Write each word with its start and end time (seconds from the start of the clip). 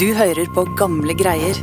Du 0.00 0.06
hører 0.16 0.48
på 0.54 0.64
gamle 0.76 1.14
greier. 1.16 1.56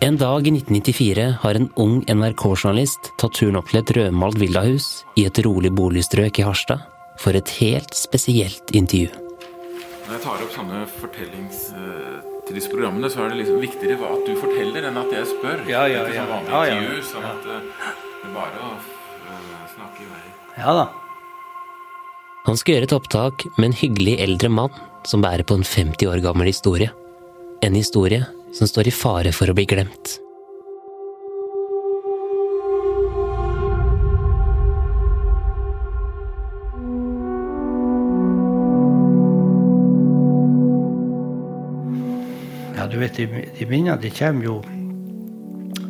En 0.00 0.16
dag 0.16 0.46
i 0.48 0.52
1994 0.54 1.24
har 1.42 1.58
en 1.58 1.68
ung 1.80 1.98
NRK-journalist 2.08 3.10
tatt 3.20 3.34
turen 3.36 3.58
opp 3.60 3.68
til 3.70 3.80
et 3.82 3.92
rødmalt 3.98 4.38
villahus 4.40 4.86
i 5.20 5.26
et 5.28 5.40
rolig 5.44 5.72
boligstrøk 5.76 6.40
i 6.40 6.46
Harstad 6.46 6.86
for 7.20 7.36
et 7.36 7.52
helt 7.60 7.92
spesielt 7.96 8.72
intervju. 8.76 9.10
Når 10.06 10.16
jeg 10.16 10.22
tar 10.24 10.44
opp 10.46 10.54
sånne 10.56 10.78
fortellings 10.98 11.58
eh, 11.76 12.16
til 12.48 12.56
disse 12.56 12.72
programmene, 12.72 13.10
så 13.12 13.26
er 13.26 13.34
det 13.34 13.42
liksom 13.44 13.60
viktigere 13.62 14.08
at 14.08 14.24
du 14.26 14.32
forteller 14.40 14.88
enn 14.88 14.96
at 15.04 15.12
jeg 15.14 15.28
spør. 15.34 15.60
Ja, 15.70 15.84
ja, 15.86 16.00
Etter 16.02 16.16
ja. 16.16 16.24
sånn 16.24 16.32
vanlig 16.32 16.56
Ja, 16.56 16.62
ja. 16.66 16.80
intervju, 16.80 17.04
sånn 17.12 17.28
at 17.28 17.46
eh, 17.46 17.68
det 18.24 18.30
er 18.30 18.34
bare 18.34 18.64
å 18.64 18.72
eh, 18.80 19.62
snakke 19.76 20.02
i 20.06 20.10
vei. 20.10 20.24
Ja 20.64 20.74
da. 20.80 20.88
Han 22.48 22.56
skal 22.56 22.78
gjøre 22.78 22.86
et 22.88 22.94
opptak 22.96 23.42
med 23.58 23.66
en 23.68 23.76
hyggelig 23.76 24.14
eldre 24.24 24.48
mann 24.48 24.76
som 25.04 25.20
bærer 25.20 25.44
på 25.44 25.58
en 25.58 25.64
50 25.66 26.08
år 26.08 26.22
gammel 26.24 26.48
historie. 26.48 26.88
En 27.60 27.74
historie 27.76 28.24
som 28.56 28.68
står 28.68 28.88
i 28.88 28.94
fare 28.96 29.32
for 29.36 29.52
å 29.52 29.56
bli 29.56 29.66
glemt. 29.68 30.16
Ja, 42.78 42.88
du 42.88 42.96
vet, 43.02 43.20
de, 43.20 43.28
de 43.58 43.68
minnene 43.68 44.00
de 44.00 44.08
kommer 44.16 44.48
jo 44.48 44.56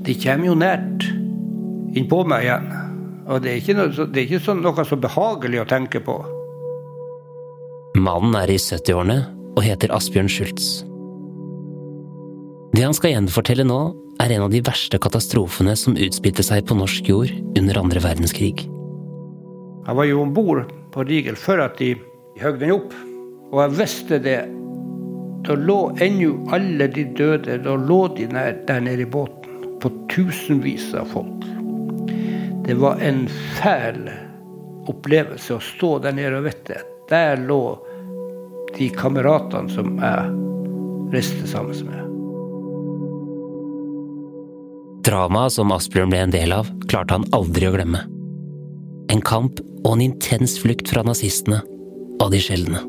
De 0.03 0.19
kommer 0.19 0.51
jo 0.51 0.59
nært 0.59 1.07
innpå 1.95 2.25
meg 2.27 2.49
igjen. 2.49 2.69
Og 3.31 3.39
det 3.45 3.55
er 3.55 3.63
ikke, 3.63 3.79
noe, 3.79 4.11
det 4.11 4.19
er 4.19 4.27
ikke 4.27 4.43
sånn, 4.43 4.67
noe 4.67 4.85
så 4.87 4.99
behagelig 4.99 5.63
å 5.63 5.71
tenke 5.71 6.03
på. 6.03 6.19
Mannen 7.99 8.37
er 8.39 8.51
i 8.53 8.55
70-årene 8.55 9.17
og 9.59 9.65
heter 9.67 9.91
Asbjørn 9.91 10.29
Schultz. 10.31 10.85
Det 12.71 12.85
han 12.85 12.95
skal 12.95 13.17
gjenfortelle 13.17 13.65
nå, 13.67 13.79
er 14.23 14.31
en 14.37 14.45
av 14.45 14.53
de 14.53 14.61
verste 14.63 15.01
katastrofene 15.03 15.73
som 15.75 15.97
utspilte 15.99 16.45
seg 16.47 16.69
på 16.69 16.77
norsk 16.79 17.09
jord 17.11 17.33
under 17.59 17.81
andre 17.81 18.03
verdenskrig. 18.05 18.69
Jeg 19.89 19.97
var 19.99 20.07
jo 20.07 20.21
om 20.23 20.35
bord 20.37 20.69
på 20.95 21.03
Rigel 21.09 21.39
før 21.41 21.65
at 21.65 21.81
de 21.81 21.97
høgde 22.39 22.63
den 22.63 22.77
opp. 22.77 22.95
Og 23.51 23.59
jeg 23.65 23.75
visste 23.81 24.21
det. 24.23 24.39
Da 25.49 25.57
lå 25.59 25.79
ennå 26.05 26.35
alle 26.55 26.87
de 26.95 27.07
døde 27.19 27.57
da 27.65 27.75
lå 27.75 28.05
de 28.15 28.29
der 28.31 28.85
nede 28.85 29.03
i 29.03 29.09
båten. 29.11 29.67
På 29.83 29.91
tusenvis 30.13 30.93
av 30.95 31.11
folk. 31.11 31.49
Det 32.69 32.79
var 32.79 33.03
en 33.03 33.25
fæl 33.59 34.05
opplevelse 34.93 35.57
å 35.57 35.65
stå 35.65 35.97
der 36.05 36.15
nede 36.15 36.39
og 36.39 36.47
vite 36.47 36.79
der 37.11 37.37
lå 37.37 37.63
de 38.77 38.91
kameratene 38.95 39.73
som 39.73 39.97
jeg 40.01 40.31
reiste 41.15 41.49
sammen 41.51 41.87
med. 41.89 42.07
Dramaet 45.07 45.57
som 45.57 45.73
Asbjørn 45.73 46.13
ble 46.13 46.21
en 46.27 46.35
del 46.35 46.53
av, 46.55 46.69
klarte 46.91 47.17
han 47.17 47.29
aldri 47.37 47.67
å 47.71 47.75
glemme. 47.75 48.05
En 49.11 49.23
kamp 49.25 49.59
og 49.81 49.95
en 49.95 50.07
intens 50.11 50.59
flukt 50.61 50.93
fra 50.93 51.03
nazistene 51.07 51.63
av 52.21 52.31
de 52.35 52.41
sjeldne. 52.43 52.85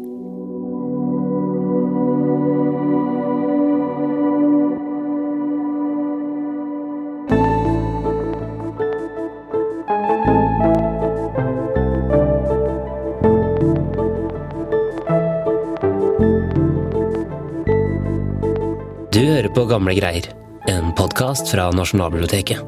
Gamle 19.71 19.93
greier, 19.95 20.25
en 20.67 20.89
podkast 20.99 21.47
fra 21.47 21.69
Nasjonalbiblioteket. 21.71 22.59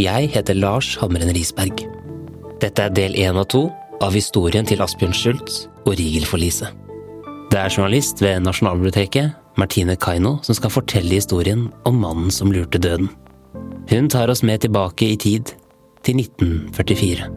Jeg 0.00 0.30
heter 0.32 0.56
Lars 0.56 0.94
Hamren 0.96 1.28
Risberg. 1.36 1.82
Dette 2.62 2.86
er 2.86 2.94
del 2.96 3.18
én 3.20 3.36
av 3.36 3.50
to 3.52 3.66
av 4.00 4.16
historien 4.16 4.64
til 4.64 4.80
Asbjørn 4.80 5.12
Schultz 5.12 5.66
og 5.84 5.92
Riegel-forliset. 6.00 6.72
Det 7.52 7.60
er 7.60 7.68
journalist 7.68 8.24
ved 8.24 8.46
Nasjonalbiblioteket, 8.46 9.36
Martine 9.60 9.98
Kaino, 10.00 10.38
som 10.40 10.56
skal 10.56 10.72
fortelle 10.72 11.20
historien 11.20 11.68
om 11.84 12.00
mannen 12.00 12.32
som 12.32 12.48
lurte 12.54 12.80
døden. 12.80 13.12
Hun 13.92 14.08
tar 14.08 14.32
oss 14.32 14.40
med 14.40 14.64
tilbake 14.64 15.12
i 15.12 15.20
tid, 15.20 15.52
til 16.00 16.24
1944. 16.24 17.28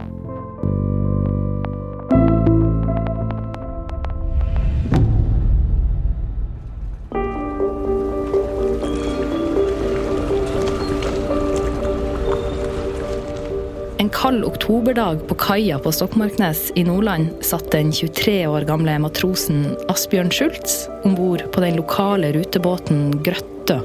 kald 14.15 14.45
oktoberdag 14.45 15.27
på 15.27 15.35
kaia 15.35 15.79
på 15.79 15.91
Stokmarknes 15.91 16.71
i 16.75 16.83
Nordland 16.83 17.43
satt 17.43 17.67
den 17.71 17.91
23 17.91 18.47
år 18.47 18.63
gamle 18.69 18.93
matrosen 19.03 19.73
Asbjørn 19.91 20.31
Schultz 20.31 20.85
om 21.03 21.17
bord 21.17 21.43
på 21.51 21.63
den 21.63 21.75
lokale 21.75 22.29
rutebåten 22.31 23.09
Grøtte 23.25 23.81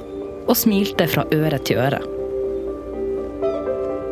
og 0.46 0.54
smilte 0.56 1.08
fra 1.10 1.24
øre 1.34 1.58
til 1.66 1.80
øre. 1.82 1.98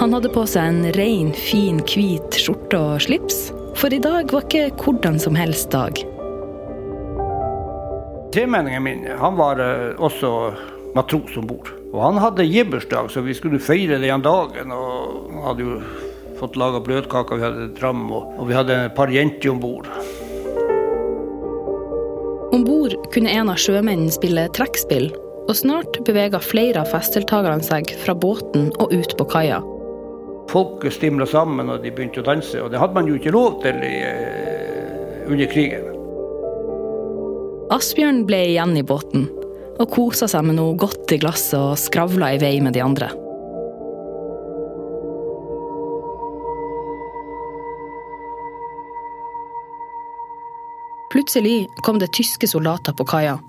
Han 0.01 0.17
hadde 0.17 0.33
på 0.35 0.43
seg 0.51 0.73
en 0.73 0.91
ren, 0.99 1.31
fin, 1.39 1.79
hvit 1.87 2.41
skjorte 2.43 2.83
og 2.83 3.07
slips, 3.07 3.39
for 3.79 3.95
i 3.95 4.03
dag 4.03 4.35
var 4.35 4.47
ikke 4.49 4.73
hvordan 4.83 5.23
som 5.23 5.39
helst 5.39 5.71
dag. 5.75 6.03
Tremenningen 8.35 8.83
min 8.85 9.07
han 9.23 9.39
var 9.39 9.63
eh, 9.63 9.95
også 10.03 10.35
matros 10.99 11.39
om 11.39 11.47
bord. 11.47 11.71
Og 11.93 12.03
han 12.03 12.21
hadde 12.21 12.45
gibbersdag, 12.45 13.09
så 13.11 13.23
vi 13.25 13.35
skulle 13.37 13.63
feire 13.63 14.01
den 14.03 14.23
dagen. 14.25 14.73
Og 14.75 15.31
han 15.31 15.45
hadde 15.47 15.65
jo 15.65 15.81
fått 16.39 16.59
laga 16.59 16.81
bløtkaker, 16.85 17.39
vi 17.39 17.47
hadde 17.47 17.69
dram, 17.79 18.07
og, 18.15 18.29
og 18.39 18.49
vi 18.51 18.57
hadde 18.57 18.77
et 18.87 18.97
par 18.97 19.13
jenter 19.13 19.53
om 19.53 19.63
bord. 19.63 19.89
Om 22.55 22.65
bord 22.65 22.95
kunne 23.13 23.33
en 23.35 23.51
av 23.53 23.59
sjømennene 23.61 24.13
spille 24.15 24.47
trekkspill, 24.57 25.11
og 25.49 25.57
snart 25.57 25.99
bevega 26.07 26.41
flere 26.43 26.83
av 26.83 26.93
festdeltakerne 26.93 27.65
seg 27.65 27.93
fra 28.05 28.15
båten 28.17 28.71
og 28.81 28.93
ut 28.93 29.15
på 29.19 29.29
kaia. 29.33 29.61
Folk 30.49 30.85
stimla 30.93 31.27
sammen, 31.29 31.69
og 31.69 31.83
de 31.85 31.93
begynte 31.93 32.23
å 32.23 32.27
danse. 32.27 32.57
Og 32.63 32.73
det 32.73 32.81
hadde 32.81 32.97
man 32.97 33.09
jo 33.09 33.19
ikke 33.19 33.35
lov 33.35 33.61
til 33.65 33.77
i, 33.85 33.95
eh, 34.01 35.29
under 35.29 35.51
krigen. 35.53 35.85
Asbjørn 37.71 38.25
ble 38.25 38.47
igjen 38.55 38.77
i 38.81 38.83
båten 38.83 39.29
og 39.79 39.91
kosa 39.93 40.27
seg 40.27 40.47
med 40.49 40.57
noe 40.57 40.75
godt 40.75 41.13
i 41.13 41.21
glasset 41.21 41.59
og 41.61 41.79
skravla 41.79 42.33
i 42.35 42.41
vei 42.43 42.57
med 42.65 42.73
de 42.73 42.81
andre. 42.83 43.11
Plutselig 51.19 51.67
kom 51.83 51.99
det 51.99 52.13
tyske 52.13 52.47
soldater 52.47 52.95
på 52.95 53.03
kaia. 53.11 53.41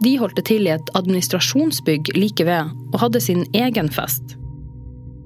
De 0.00 0.14
holdt 0.16 0.38
til 0.48 0.64
i 0.64 0.70
et 0.72 0.86
administrasjonsbygg 0.96 2.14
like 2.16 2.46
ved 2.48 2.70
og 2.94 2.96
hadde 3.02 3.20
sin 3.20 3.42
egen 3.52 3.90
fest. 3.92 4.38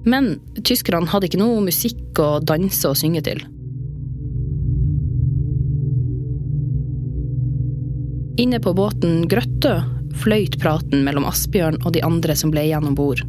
Men 0.03 0.27
tyskerne 0.67 1.07
hadde 1.07 1.29
ikke 1.29 1.39
noe 1.39 1.63
musikk 1.63 2.19
å 2.19 2.27
danse 2.43 2.83
og 2.83 2.99
synge 2.99 3.23
til. 3.29 3.39
Inne 8.43 8.59
på 8.59 8.75
båten 8.75 9.23
Grøttø 9.31 9.77
fløyt 10.19 10.59
praten 10.59 11.07
mellom 11.07 11.31
Asbjørn 11.31 11.79
og 11.85 11.95
de 11.95 12.03
andre 12.03 12.35
som 12.35 12.51
ble 12.51 12.67
igjen 12.67 12.91
om 12.91 12.99
bord. 12.99 13.23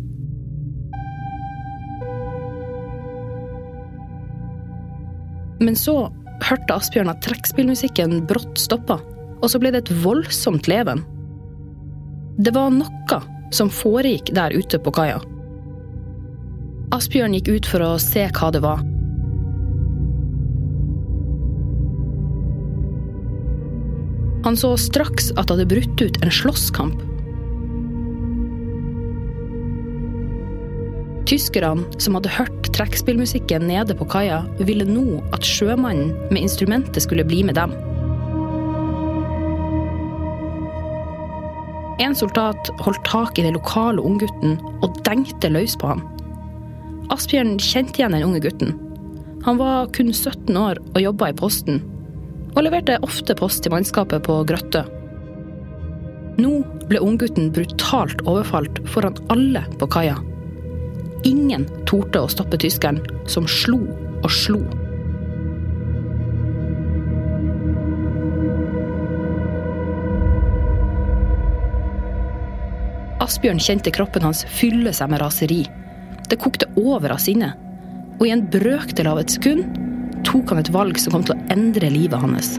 Men 5.63 5.79
så 5.79 6.01
hørte 6.51 6.75
Asbjørn 6.75 7.13
at 7.13 7.23
trekkspillmusikken 7.25 8.25
brått 8.31 8.59
stoppa, 8.59 8.99
og 9.41 9.49
så 9.51 9.61
ble 9.63 9.73
det 9.75 9.85
et 9.85 9.97
voldsomt 10.03 10.69
leven. 10.71 11.05
Det 12.41 12.53
var 12.57 12.73
noe 12.75 13.21
som 13.55 13.71
foregikk 13.73 14.33
der 14.37 14.55
ute 14.57 14.81
på 14.83 14.93
kaia. 14.95 15.21
Asbjørn 16.95 17.37
gikk 17.39 17.51
ut 17.55 17.69
for 17.71 17.85
å 17.87 17.93
se 18.03 18.27
hva 18.35 18.51
det 18.55 18.63
var. 18.65 18.83
Han 24.47 24.57
så 24.57 24.73
straks 24.81 25.31
at 25.37 25.47
det 25.47 25.55
hadde 25.55 25.69
brutt 25.71 26.03
ut 26.03 26.19
en 26.25 26.33
slåsskamp. 26.33 27.03
Tyskerne, 31.31 31.85
som 32.03 32.17
hadde 32.17 32.33
hørt 32.35 32.60
trekkspillmusikken 32.81 33.67
nede 33.69 33.93
på 33.97 34.07
kaia, 34.09 34.41
ville 34.65 34.87
nå 34.89 35.21
at 35.37 35.45
sjømannen 35.45 36.15
med 36.33 36.47
instrumentet 36.47 37.05
skulle 37.05 37.27
bli 37.29 37.43
med 37.45 37.59
dem. 37.61 37.75
En 42.01 42.17
soldat 42.17 42.71
holdt 42.81 43.03
tak 43.05 43.37
i 43.37 43.45
den 43.45 43.59
lokale 43.59 44.01
unggutten 44.01 44.57
og 44.81 44.97
dengte 45.05 45.51
løs 45.53 45.77
på 45.77 45.93
ham. 45.93 46.07
Asbjørn 47.13 47.59
kjente 47.61 48.01
igjen 48.01 48.17
den 48.17 48.25
unge 48.25 48.41
gutten. 48.47 48.73
Han 49.45 49.61
var 49.61 49.91
kun 49.93 50.15
17 50.15 50.57
år 50.57 50.81
og 50.95 51.03
jobba 51.05 51.31
i 51.31 51.37
posten. 51.37 51.83
og 52.57 52.65
leverte 52.67 52.97
ofte 53.07 53.35
post 53.39 53.63
til 53.63 53.71
mannskapet 53.71 54.25
på 54.27 54.41
Grøttø. 54.43 54.81
Nå 56.43 56.51
ble 56.91 56.99
unggutten 56.99 57.53
brutalt 57.55 58.25
overfalt 58.27 58.81
foran 58.91 59.15
alle 59.31 59.63
på 59.79 59.87
kaia. 59.87 60.17
Ingen 61.29 61.67
torde 61.89 62.23
å 62.23 62.31
stoppe 62.31 62.57
tyskeren, 62.61 63.01
som 63.29 63.49
slo 63.49 63.83
og 64.21 64.31
slo. 64.33 64.63
Asbjørn 73.21 73.61
kjente 73.61 73.93
kroppen 73.93 74.25
hans 74.25 74.47
fylle 74.49 74.95
seg 74.97 75.13
med 75.13 75.21
raseri. 75.21 75.61
Det 76.31 76.39
kokte 76.41 76.71
over 76.81 77.13
av 77.13 77.21
sinne. 77.21 77.53
Og 78.19 78.27
i 78.27 78.33
en 78.33 78.47
brøkdel 78.53 79.09
av 79.11 79.21
et 79.21 79.33
sekund 79.33 79.77
tok 80.27 80.51
han 80.53 80.61
et 80.61 80.73
valg 80.73 80.99
som 81.01 81.15
kom 81.15 81.25
til 81.27 81.37
å 81.37 81.53
endre 81.53 81.93
livet 81.93 82.21
hans. 82.21 82.57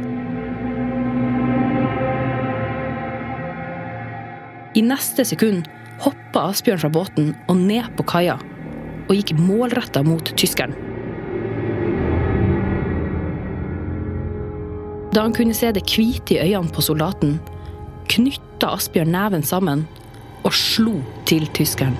I 4.77 4.85
neste 4.85 5.25
sekund 5.27 5.67
hoppa 6.01 6.47
Asbjørn 6.53 6.79
fra 6.81 6.93
båten 6.93 7.33
og 7.51 7.59
ned 7.59 7.89
på 7.97 8.05
kaia, 8.07 8.37
og 9.07 9.15
gikk 9.18 9.36
målretta 9.39 10.03
mot 10.06 10.33
tyskeren. 10.39 10.75
Da 15.12 15.25
han 15.25 15.33
kunne 15.36 15.56
se 15.57 15.74
det 15.75 15.83
hvite 15.92 16.38
i 16.38 16.44
øynene 16.45 16.71
på 16.71 16.83
soldaten, 16.86 17.36
knytta 18.12 18.71
Asbjørn 18.77 19.12
neven 19.12 19.44
sammen 19.44 19.83
og 20.48 20.56
slo 20.56 20.95
til 21.27 21.48
tyskeren. 21.56 21.98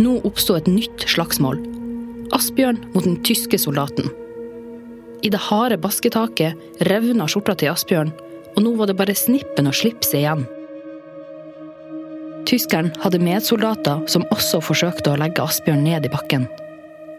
Nå 0.00 0.14
oppsto 0.24 0.56
et 0.56 0.68
nytt 0.70 1.04
slagsmål. 1.12 1.60
Asbjørn 2.32 2.78
mot 2.94 3.04
den 3.04 3.18
tyske 3.26 3.58
soldaten. 3.60 4.08
I 5.20 5.28
det 5.28 5.42
harde 5.50 5.76
basketaket 5.82 6.86
revna 6.88 7.26
skjorta 7.28 7.52
til 7.60 7.68
Asbjørn, 7.74 8.14
og 8.56 8.64
nå 8.64 8.72
var 8.78 8.90
det 8.90 8.96
bare 8.98 9.16
snippen 9.16 9.70
og 9.70 9.76
slipset 9.76 10.20
igjen. 10.22 10.46
Tyskeren 12.48 12.90
hadde 13.02 13.20
medsoldater 13.22 14.02
som 14.10 14.24
også 14.34 14.62
forsøkte 14.64 15.12
å 15.12 15.20
legge 15.20 15.44
Asbjørn 15.44 15.84
ned 15.86 16.08
i 16.08 16.12
bakken. 16.12 16.48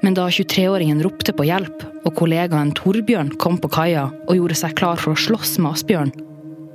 Men 0.02 0.18
da 0.18 0.26
23-åringen 0.34 1.04
ropte 1.06 1.34
på 1.38 1.46
hjelp, 1.46 1.86
og 2.04 2.16
kollegaen 2.18 2.74
Torbjørn 2.76 3.36
kom 3.40 3.60
på 3.62 3.70
kaia 3.72 4.08
og 4.26 4.36
gjorde 4.36 4.58
seg 4.58 4.76
klar 4.80 5.00
for 5.00 5.14
å 5.14 5.24
slåss 5.28 5.60
med 5.62 5.76
Asbjørn, 5.76 6.14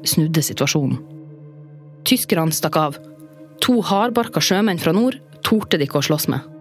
snudde 0.07 0.45
situasjonen. 0.47 1.01
Tyskerne 2.07 2.55
stakk 2.55 2.79
av. 2.79 3.01
To 3.67 3.81
hardbarka 3.83 4.41
sjømenn 4.41 4.79
fra 4.79 4.95
nord 4.95 5.19
torde 5.45 5.81
de 5.81 5.89
ikke 5.89 5.99
å 5.99 6.07
slåss 6.07 6.29
med. 6.31 6.56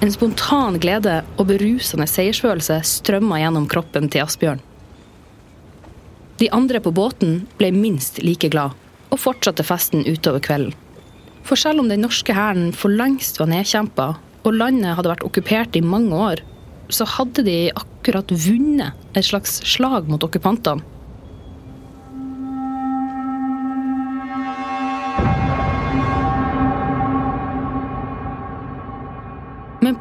En 0.00 0.08
spontan 0.08 0.78
glede 0.80 1.18
og 1.36 1.50
berusende 1.50 2.06
seiersfølelse 2.08 2.78
strømma 2.88 3.42
gjennom 3.42 3.66
kroppen 3.68 4.06
til 4.08 4.24
Asbjørn. 4.24 4.62
De 6.40 6.48
andre 6.56 6.80
på 6.80 6.92
båten 6.96 7.42
ble 7.58 7.68
minst 7.74 8.22
like 8.24 8.48
glad, 8.48 8.72
og 9.12 9.20
fortsatte 9.20 9.66
festen 9.66 10.06
utover 10.08 10.40
kvelden. 10.40 10.72
For 11.44 11.60
selv 11.60 11.82
om 11.82 11.90
den 11.92 12.00
norske 12.00 12.32
hæren 12.32 12.70
for 12.72 12.88
lengst 12.88 13.42
var 13.42 13.50
nedkjempa, 13.52 14.06
og 14.40 14.56
landet 14.56 14.96
hadde 14.96 15.12
vært 15.12 15.26
okkupert 15.26 15.76
i 15.76 15.84
mange 15.84 16.16
år, 16.16 16.40
så 16.88 17.04
hadde 17.18 17.44
de 17.44 17.58
akkurat 17.76 18.32
vunnet 18.46 18.96
et 19.12 19.28
slags 19.28 19.58
slag 19.68 20.08
mot 20.08 20.24
okkupantene. 20.24 20.80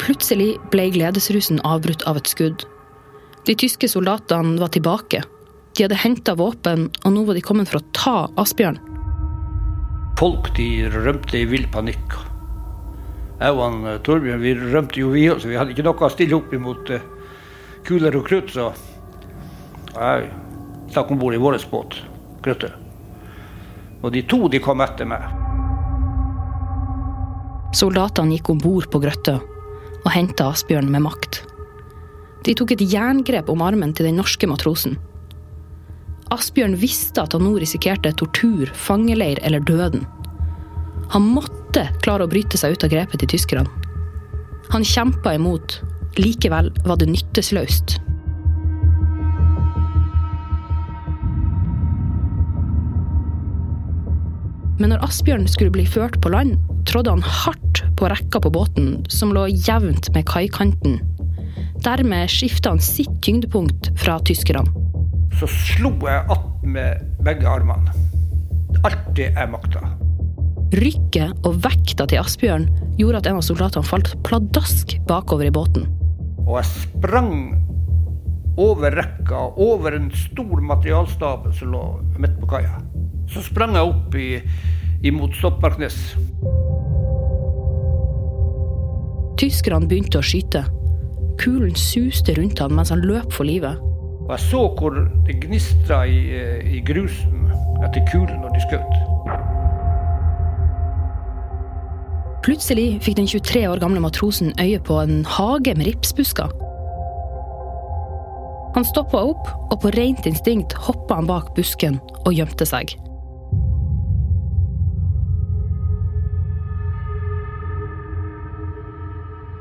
Plutselig 0.10 0.56
ble 0.74 0.88
gledesrusen 0.96 1.62
avbrutt 1.68 2.02
av 2.10 2.18
et 2.18 2.30
skudd. 2.32 2.66
De 3.46 3.54
tyske 3.58 3.88
soldatene 3.92 4.58
var 4.62 4.72
tilbake. 4.74 5.22
De 5.78 5.86
hadde 5.86 6.00
henta 6.02 6.34
våpen, 6.38 6.88
og 7.06 7.14
nå 7.14 7.26
var 7.28 7.38
de 7.38 7.44
kommet 7.46 7.70
for 7.70 7.80
å 7.80 7.90
ta 7.94 8.16
Asbjørn. 8.42 8.80
Folk 10.20 10.50
de 10.58 10.90
rømte 10.92 11.38
i 11.38 11.46
vill 11.48 11.68
panikk. 11.72 12.18
Jeg 13.40 13.54
og 13.54 13.62
han, 13.62 13.78
eh, 13.86 14.00
Torbjørn 14.04 14.42
vi 14.42 14.56
rømte 14.58 15.00
jo 15.00 15.12
vi 15.14 15.28
også. 15.30 15.48
Vi 15.48 15.56
hadde 15.56 15.72
ikke 15.72 15.86
noe 15.86 16.10
å 16.10 16.10
stille 16.12 16.36
opp 16.36 16.54
imot 16.54 16.90
uh, 16.90 17.06
kuler 17.88 18.18
og 18.18 18.26
krutt, 18.28 18.50
så 18.52 18.74
jeg 19.94 20.26
stakk 20.90 21.14
om 21.14 21.22
bord 21.22 21.38
i 21.38 21.40
vår 21.40 21.62
båt, 21.72 22.02
Grøtte. 22.42 22.74
Og 24.02 24.12
de 24.12 24.26
to 24.28 24.50
de 24.50 24.60
kom 24.60 24.82
etter 24.82 25.06
meg. 25.06 25.24
Soldatene 27.78 28.36
gikk 28.36 28.50
om 28.50 28.60
bord 28.60 28.90
på 28.92 29.00
Grøtta 29.00 29.38
og 30.06 30.12
henta 30.14 30.50
Asbjørn 30.54 30.90
med 30.92 31.04
makt. 31.06 31.44
De 32.46 32.56
tok 32.56 32.74
et 32.74 32.84
jerngrep 32.88 33.50
om 33.52 33.64
armen 33.66 33.94
til 33.94 34.08
den 34.08 34.20
norske 34.20 34.48
matrosen. 34.48 34.96
Asbjørn 36.34 36.78
visste 36.80 37.24
at 37.24 37.34
han 37.36 37.44
nå 37.46 37.56
risikerte 37.60 38.14
tortur, 38.18 38.70
fangeleir 38.78 39.42
eller 39.44 39.64
døden. 39.66 40.06
Han 41.14 41.26
måtte 41.36 41.88
klare 42.04 42.26
å 42.26 42.32
bryte 42.32 42.58
seg 42.60 42.76
ut 42.76 42.86
av 42.86 42.94
grepet 42.94 43.24
til 43.24 43.34
tyskerne. 43.34 43.66
Han 44.70 44.86
kjempa 44.86 45.34
imot. 45.34 45.80
Likevel 46.22 46.70
var 46.86 47.00
det 47.02 47.10
nyttesløst. 47.10 47.98
Men 54.80 54.94
når 54.94 55.02
Asbjørn 55.10 55.48
skulle 55.52 55.74
bli 55.76 55.84
ført 55.84 56.16
på 56.24 56.32
land, 56.32 56.56
trådde 56.88 57.12
han 57.12 57.24
hardt 57.26 57.82
på 58.00 58.08
rekka 58.08 58.40
på 58.46 58.52
båten, 58.56 58.94
som 59.12 59.34
lå 59.36 59.50
jevnt 59.52 60.08
med 60.16 60.24
kaikanten. 60.30 61.02
Dermed 61.84 62.32
skifta 62.32 62.72
han 62.72 62.80
sitt 62.84 63.12
tyngdepunkt 63.26 63.92
fra 64.00 64.18
tyskerne. 64.24 64.72
Så 65.40 65.48
slo 65.48 65.92
jeg 66.04 66.26
att 66.32 66.64
med 66.64 67.04
begge 67.24 67.48
armene. 67.48 67.92
Alt 68.84 69.16
det 69.16 69.34
jeg 69.36 69.52
makta. 69.52 69.84
Rykket 70.80 71.48
og 71.48 71.60
vekta 71.64 72.06
til 72.08 72.22
Asbjørn 72.22 72.68
gjorde 73.00 73.20
at 73.20 73.28
en 73.28 73.40
av 73.40 73.44
soldatene 73.44 73.88
falt 73.88 74.14
pladask 74.28 74.96
bakover 75.10 75.50
i 75.50 75.54
båten. 75.56 75.88
Og 76.46 76.60
jeg 76.60 76.70
sprang 76.72 77.34
over 78.60 78.96
rekka, 78.96 79.50
over 79.60 79.96
en 79.96 80.12
stor 80.16 80.62
materialstabel 80.62 81.56
som 81.56 81.76
lå 81.76 81.84
midt 82.20 82.40
på 82.40 82.52
kaia. 82.56 82.80
Så 83.30 83.44
sprang 83.46 83.76
jeg 83.78 83.92
opp 83.92 84.16
i, 84.18 84.30
imot 85.06 85.36
Stopparknes. 85.38 85.98
Tyskerne 89.40 89.88
begynte 89.88 90.20
å 90.20 90.26
skyte. 90.26 90.66
Kulen 91.40 91.76
suste 91.78 92.34
rundt 92.36 92.60
han 92.60 92.74
mens 92.76 92.92
han 92.92 93.06
løp 93.06 93.32
for 93.32 93.48
livet. 93.48 93.80
Og 94.26 94.34
jeg 94.34 94.46
så 94.50 94.64
hvor 94.78 94.98
det 95.26 95.38
gnistra 95.42 96.04
i, 96.06 96.20
eh, 96.36 96.60
i 96.76 96.82
grusen 96.86 97.48
etter 97.86 98.04
kulen 98.12 98.42
når 98.44 98.58
de 98.58 98.66
skjøt. 98.68 98.94
Plutselig 102.44 103.00
fikk 103.04 103.18
den 103.18 103.28
23 103.28 103.68
år 103.70 103.80
gamle 103.80 104.02
matrosen 104.04 104.54
øye 104.60 104.80
på 104.80 105.00
en 105.02 105.26
hage 105.26 105.76
med 105.76 105.86
ripsbusker. 105.88 106.50
Han 108.76 108.86
stoppa 108.86 109.18
opp, 109.18 109.50
og 109.72 109.82
på 109.82 109.92
rent 109.98 110.26
instinkt 110.30 110.74
hoppa 110.74 111.16
han 111.16 111.28
bak 111.28 111.56
busken 111.56 112.00
og 112.26 112.34
gjemte 112.34 112.66
seg. 112.70 112.96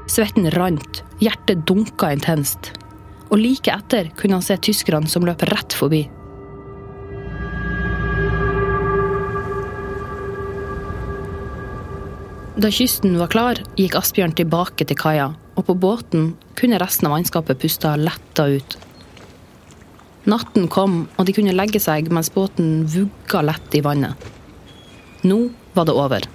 Svetten 0.08 0.48
rant, 0.54 1.02
hjertet 1.20 1.66
dunka 1.68 2.08
intenst. 2.16 2.72
Og 3.28 3.36
like 3.42 3.72
etter 3.72 4.08
kunne 4.16 4.38
han 4.38 4.44
se 4.44 4.56
tyskerne 4.56 5.10
som 5.10 5.26
løp 5.28 5.44
rett 5.50 5.74
forbi. 5.76 6.06
Da 12.58 12.72
kysten 12.74 13.14
var 13.20 13.30
klar, 13.30 13.60
gikk 13.78 13.94
Asbjørn 14.00 14.32
tilbake 14.34 14.88
til 14.88 14.98
kaia, 14.98 15.28
og 15.54 15.68
på 15.68 15.76
båten 15.78 16.32
kunne 16.58 16.80
resten 16.82 17.06
av 17.06 17.14
mannskapet 17.14 17.60
puste 17.62 17.92
letta 18.00 18.48
ut. 18.50 18.78
Natten 20.28 20.66
kom, 20.72 21.04
og 21.14 21.28
de 21.28 21.36
kunne 21.36 21.54
legge 21.54 21.78
seg 21.84 22.10
mens 22.10 22.32
båten 22.34 22.82
vugga 22.90 23.44
lett 23.46 23.78
i 23.78 23.84
vannet. 23.84 24.16
Nå 25.22 25.38
var 25.76 25.86
det 25.86 25.94
over. 25.94 26.26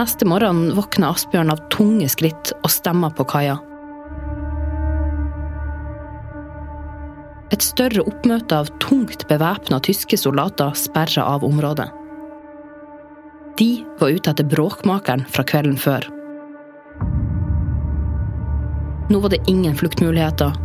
Neste 0.00 0.24
morgen 0.24 0.70
våkner 0.72 1.10
Asbjørn 1.12 1.50
av 1.52 1.58
tunge 1.68 2.06
skritt 2.08 2.54
og 2.62 2.70
stemmer 2.72 3.10
på 3.12 3.26
kaia. 3.28 3.58
Et 7.52 7.60
større 7.60 8.06
oppmøte 8.08 8.62
av 8.62 8.70
tungt 8.80 9.26
bevæpna 9.28 9.76
tyske 9.84 10.16
soldater 10.16 10.72
sperrer 10.78 11.20
av 11.20 11.44
området. 11.44 11.90
De 13.60 13.68
var 14.00 14.16
ute 14.16 14.32
etter 14.32 14.48
bråkmakeren 14.48 15.26
fra 15.28 15.44
kvelden 15.44 15.76
før. 15.76 16.08
Nå 19.12 19.20
var 19.20 19.34
det 19.34 19.42
ingen 19.52 19.76
fluktmuligheter. 19.76 20.56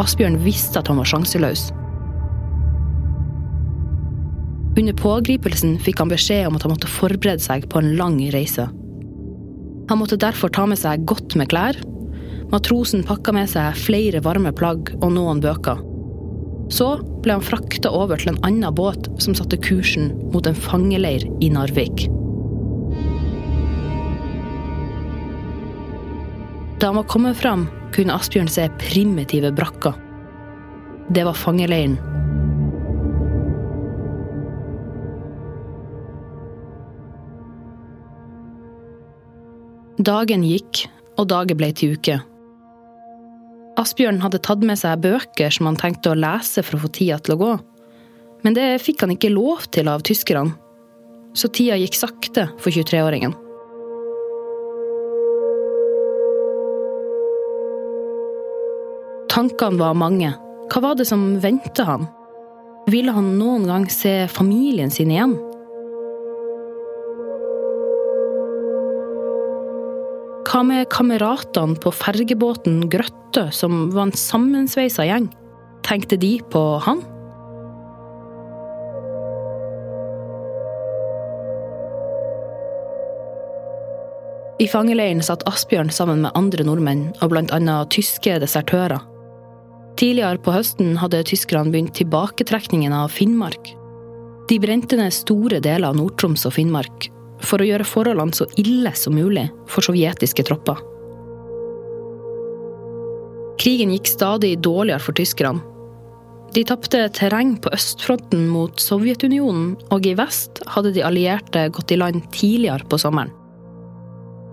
Asbjørn 0.00 0.40
visste 0.46 0.80
at 0.80 0.88
han 0.88 1.02
var 1.02 1.12
sjanseløs. 1.12 1.66
Under 4.78 4.96
pågripelsen 4.96 5.76
fikk 5.82 6.00
han 6.00 6.16
beskjed 6.16 6.48
om 6.48 6.56
at 6.56 6.64
han 6.64 6.72
måtte 6.78 6.88
forberede 6.88 7.44
seg 7.44 7.68
på 7.68 7.82
en 7.82 7.96
lang 8.00 8.22
reise. 8.32 8.70
Han 9.88 9.98
måtte 9.98 10.18
derfor 10.20 10.52
ta 10.52 10.66
med 10.68 10.80
seg 10.80 11.06
godt 11.08 11.36
med 11.40 11.48
klær. 11.52 11.78
Matrosen 12.52 13.04
pakka 13.08 13.32
med 13.36 13.48
seg 13.48 13.76
flere 13.76 14.20
varme 14.24 14.52
plagg 14.56 14.92
og 15.00 15.12
noen 15.14 15.40
bøker. 15.44 15.80
Så 16.72 16.98
ble 17.24 17.38
han 17.38 17.44
frakta 17.44 17.90
over 17.96 18.20
til 18.20 18.34
en 18.34 18.42
annen 18.44 18.74
båt 18.76 19.08
som 19.22 19.36
satte 19.36 19.56
kursen 19.64 20.10
mot 20.34 20.46
en 20.48 20.56
fangeleir 20.56 21.24
i 21.40 21.48
Narvik. 21.52 22.06
Da 26.78 26.92
han 26.92 27.00
var 27.00 27.08
kommet 27.10 27.40
fram, 27.40 27.66
kunne 27.96 28.14
Asbjørn 28.14 28.52
se 28.52 28.68
primitive 28.78 29.50
brakker. 29.56 29.96
Det 31.16 31.24
var 31.24 31.34
fangeleiren 31.34 31.96
Dagen 39.98 40.44
gikk, 40.46 40.84
og 41.18 41.26
dagen 41.26 41.58
ble 41.58 41.72
til 41.74 41.96
uke. 41.98 42.20
Asbjørn 43.82 44.20
hadde 44.22 44.38
tatt 44.46 44.62
med 44.62 44.78
seg 44.78 45.00
bøker 45.02 45.50
som 45.50 45.66
han 45.66 45.78
tenkte 45.78 46.12
å 46.12 46.18
lese 46.18 46.62
for 46.62 46.78
å 46.78 46.84
få 46.84 46.90
tida 46.94 47.16
til 47.18 47.34
å 47.34 47.38
gå. 47.40 47.48
Men 48.46 48.54
det 48.54 48.66
fikk 48.84 49.02
han 49.02 49.16
ikke 49.16 49.32
lov 49.34 49.66
til 49.74 49.90
av 49.90 50.04
tyskerne, 50.06 50.54
så 51.34 51.50
tida 51.50 51.74
gikk 51.82 51.98
sakte 51.98 52.46
for 52.62 52.70
23-åringen. 52.70 53.34
Tankene 59.34 59.82
var 59.82 59.98
mange. 59.98 60.30
Hva 60.70 60.84
var 60.86 60.98
det 60.98 61.08
som 61.10 61.26
ventet 61.42 61.82
han? 61.90 62.06
Ville 62.86 63.10
han 63.18 63.34
noen 63.40 63.66
gang 63.66 63.90
se 63.90 64.28
familien 64.30 64.94
sin 64.94 65.10
igjen? 65.10 65.34
Hva 70.58 70.64
med 70.66 70.88
kameratene 70.90 71.78
på 71.78 71.92
fergebåten 71.94 72.80
Grøtte, 72.90 73.44
som 73.54 73.92
var 73.94 74.08
en 74.08 74.16
sammensveisa 74.18 75.04
gjeng? 75.06 75.28
Tenkte 75.86 76.16
de 76.18 76.32
på 76.50 76.62
han? 76.82 76.98
I 84.58 84.66
fangeleiren 84.66 85.22
satt 85.22 85.46
Asbjørn 85.46 85.92
sammen 85.94 86.24
med 86.24 86.34
andre 86.34 86.66
nordmenn 86.66 87.12
og 87.22 87.36
annet 87.38 87.94
tyske 87.94 88.40
desertører. 88.42 88.98
Tidligere 89.94 90.42
på 90.42 90.56
høsten 90.56 90.96
hadde 90.98 91.22
tyskerne 91.22 91.70
begynt 91.70 91.94
tilbaketrekningen 92.00 92.98
av 92.98 93.14
Finnmark. 93.14 93.76
De 94.50 94.58
brente 94.58 94.98
ned 94.98 95.14
store 95.14 95.62
deler 95.62 95.92
av 95.92 96.02
Nord-Troms 96.02 96.48
og 96.50 96.58
Finnmark, 96.58 97.12
for 97.44 97.62
å 97.62 97.66
gjøre 97.68 97.86
forholdene 97.86 98.36
så 98.36 98.46
ille 98.60 98.92
som 98.98 99.16
mulig 99.16 99.48
for 99.70 99.84
sovjetiske 99.84 100.44
tropper. 100.48 100.80
Krigen 103.58 103.90
gikk 103.94 104.10
stadig 104.10 104.54
dårligere 104.62 105.02
for 105.02 105.18
tyskerne. 105.18 105.62
De 106.54 106.62
tapte 106.64 107.00
terreng 107.12 107.56
på 107.60 107.70
østfronten 107.76 108.46
mot 108.48 108.80
Sovjetunionen, 108.80 109.74
og 109.92 110.06
i 110.08 110.14
vest 110.16 110.62
hadde 110.72 110.94
de 110.96 111.04
allierte 111.04 111.66
gått 111.74 111.92
i 111.92 111.98
land 112.00 112.22
tidligere 112.32 112.86
på 112.88 112.96
sommeren. 113.02 113.34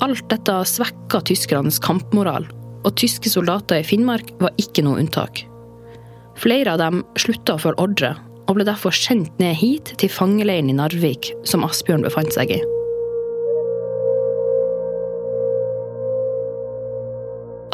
Alt 0.04 0.26
dette 0.28 0.58
svekka 0.68 1.22
tyskernes 1.24 1.80
kampmoral, 1.80 2.50
og 2.84 2.98
tyske 3.00 3.32
soldater 3.32 3.80
i 3.80 3.88
Finnmark 3.88 4.34
var 4.42 4.52
ikke 4.60 4.84
noe 4.84 5.00
unntak. 5.06 5.46
Flere 6.36 6.76
av 6.76 6.84
dem 6.84 7.06
slutta 7.16 7.56
å 7.56 7.64
følge 7.64 7.88
ordre, 7.88 8.16
og 8.46 8.58
ble 8.60 8.68
derfor 8.68 8.94
sendt 8.94 9.40
ned 9.40 9.56
hit 9.56 9.96
til 10.02 10.12
fangeleiren 10.12 10.70
i 10.70 10.76
Narvik, 10.76 11.32
som 11.48 11.64
Asbjørn 11.66 12.04
befant 12.06 12.36
seg 12.36 12.58
i. 12.60 12.64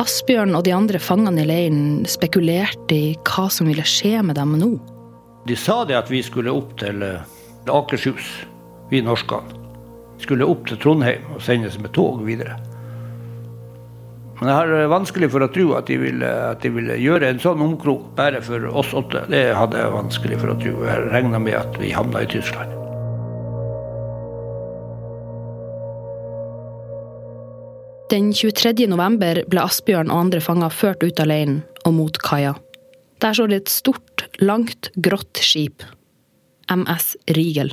Asbjørn 0.01 0.55
og 0.58 0.63
de 0.65 0.74
andre 0.74 0.98
fangene 1.01 1.43
i 1.43 1.46
leiren 1.46 1.81
spekulerte 2.10 2.96
i 2.96 3.12
hva 3.27 3.46
som 3.53 3.67
ville 3.70 3.86
skje 3.86 4.24
med 4.25 4.39
dem 4.39 4.55
nå. 4.58 4.72
De 5.46 5.58
sa 5.58 5.81
det 5.86 5.98
at 6.00 6.10
vi 6.10 6.24
skulle 6.25 6.53
opp 6.53 6.74
til 6.81 7.03
eh, 7.05 7.22
Akershus, 7.70 8.31
vi 8.89 9.03
norskene. 9.05 9.60
Skulle 10.22 10.48
opp 10.50 10.65
til 10.70 10.79
Trondheim 10.81 11.25
og 11.36 11.41
sendes 11.46 11.77
med 11.81 11.93
tog 11.98 12.22
videre. 12.25 12.58
Men 14.39 14.50
jeg 14.50 14.58
har 14.58 14.75
eh, 14.79 14.89
vanskelig 14.89 15.31
for 15.36 15.46
å 15.46 15.51
tro 15.53 15.70
at 15.77 15.89
de 15.91 16.01
ville, 16.01 16.36
at 16.50 16.65
de 16.65 16.74
ville 16.74 16.98
gjøre 16.98 17.29
en 17.29 17.41
sånn 17.46 17.62
omkrok 17.62 18.13
bare 18.17 18.41
for 18.46 18.72
oss 18.74 18.96
åtte. 18.98 19.27
Det 19.29 19.51
hadde 19.58 19.81
jeg 19.81 19.98
vanskelig 20.00 20.41
for 20.41 20.55
å 20.55 20.62
tro. 20.62 20.77
Jeg 20.88 21.10
regna 21.13 21.41
med 21.41 21.62
at 21.62 21.77
vi 21.81 21.93
havna 21.93 22.25
i 22.25 22.31
Tyskland. 22.31 22.80
Den 28.12 28.34
23. 28.36 28.89
november 28.91 29.38
ble 29.48 29.62
Asbjørn 29.63 30.10
og 30.12 30.25
andre 30.25 30.41
fanger 30.44 30.74
ført 30.75 31.03
ut 31.06 31.20
av 31.24 31.30
leiren 31.32 31.62
og 31.88 31.94
mot 31.96 32.18
kaia. 32.20 32.58
Der 33.24 33.38
så 33.38 33.46
det 33.48 33.62
et 33.62 33.72
stort, 33.72 34.25
langt, 34.44 34.89
grått 35.00 35.39
skip. 35.39 35.86
MS 36.68 37.13
Rigel. 37.38 37.72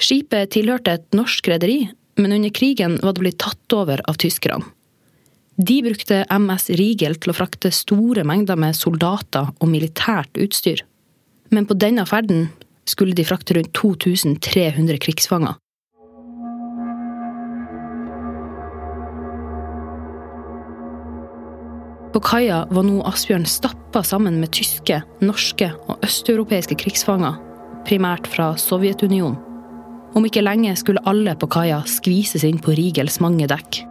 Skipet 0.00 0.54
tilhørte 0.54 0.94
et 0.96 1.04
norsk 1.16 1.50
rederi, 1.52 1.90
men 2.16 2.32
under 2.38 2.54
krigen 2.56 2.96
var 3.02 3.18
det 3.18 3.24
blitt 3.26 3.38
tatt 3.44 3.76
over 3.76 4.00
av 4.08 4.16
tyskerne. 4.22 4.64
De 5.60 5.76
brukte 5.84 6.22
MS 6.32 6.70
Rigel 6.80 7.18
til 7.20 7.34
å 7.34 7.36
frakte 7.36 7.68
store 7.72 8.24
mengder 8.28 8.56
med 8.60 8.76
soldater 8.76 9.52
og 9.60 9.68
militært 9.72 10.40
utstyr. 10.40 10.80
Men 11.52 11.68
på 11.68 11.76
denne 11.76 12.08
ferden 12.08 12.48
skulle 12.88 13.16
de 13.16 13.28
frakte 13.28 13.58
rundt 13.58 13.76
2300 13.76 15.04
krigsfanger. 15.04 15.60
På 22.16 22.20
kaia 22.24 22.62
var 22.72 22.86
nå 22.88 23.02
Asbjørn 23.04 23.42
stappa 23.44 24.00
sammen 24.00 24.38
med 24.40 24.48
tyske, 24.56 25.02
norske 25.20 25.66
og 25.84 26.00
østeuropeiske 26.06 26.78
krigsfanger, 26.80 27.34
primært 27.84 28.24
fra 28.32 28.46
Sovjetunionen. 28.56 29.36
Om 30.16 30.24
ikke 30.24 30.40
lenge 30.40 30.72
skulle 30.80 31.02
alle 31.04 31.34
på 31.36 31.50
kaia 31.52 31.82
skvises 31.84 32.46
inn 32.48 32.56
på 32.56 32.72
Rigels 32.78 33.20
mange 33.20 33.44
dekk. 33.52 33.82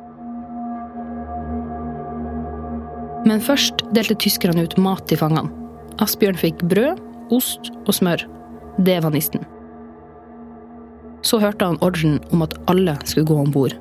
Men 3.29 3.45
først 3.45 3.85
delte 3.93 4.17
tyskerne 4.25 4.65
ut 4.65 4.73
mat 4.81 5.05
til 5.05 5.21
fangene. 5.21 5.53
Asbjørn 6.01 6.41
fikk 6.41 6.65
brød, 6.65 6.97
ost 7.29 7.69
og 7.85 7.93
smør. 7.93 8.25
Det 8.89 9.03
var 9.05 9.13
nisten. 9.13 9.45
Så 11.21 11.37
hørte 11.45 11.69
han 11.69 11.77
ordren 11.85 12.17
om 12.33 12.41
at 12.41 12.57
alle 12.73 12.97
skulle 13.05 13.29
gå 13.29 13.43
om 13.45 13.53
bord. 13.53 13.77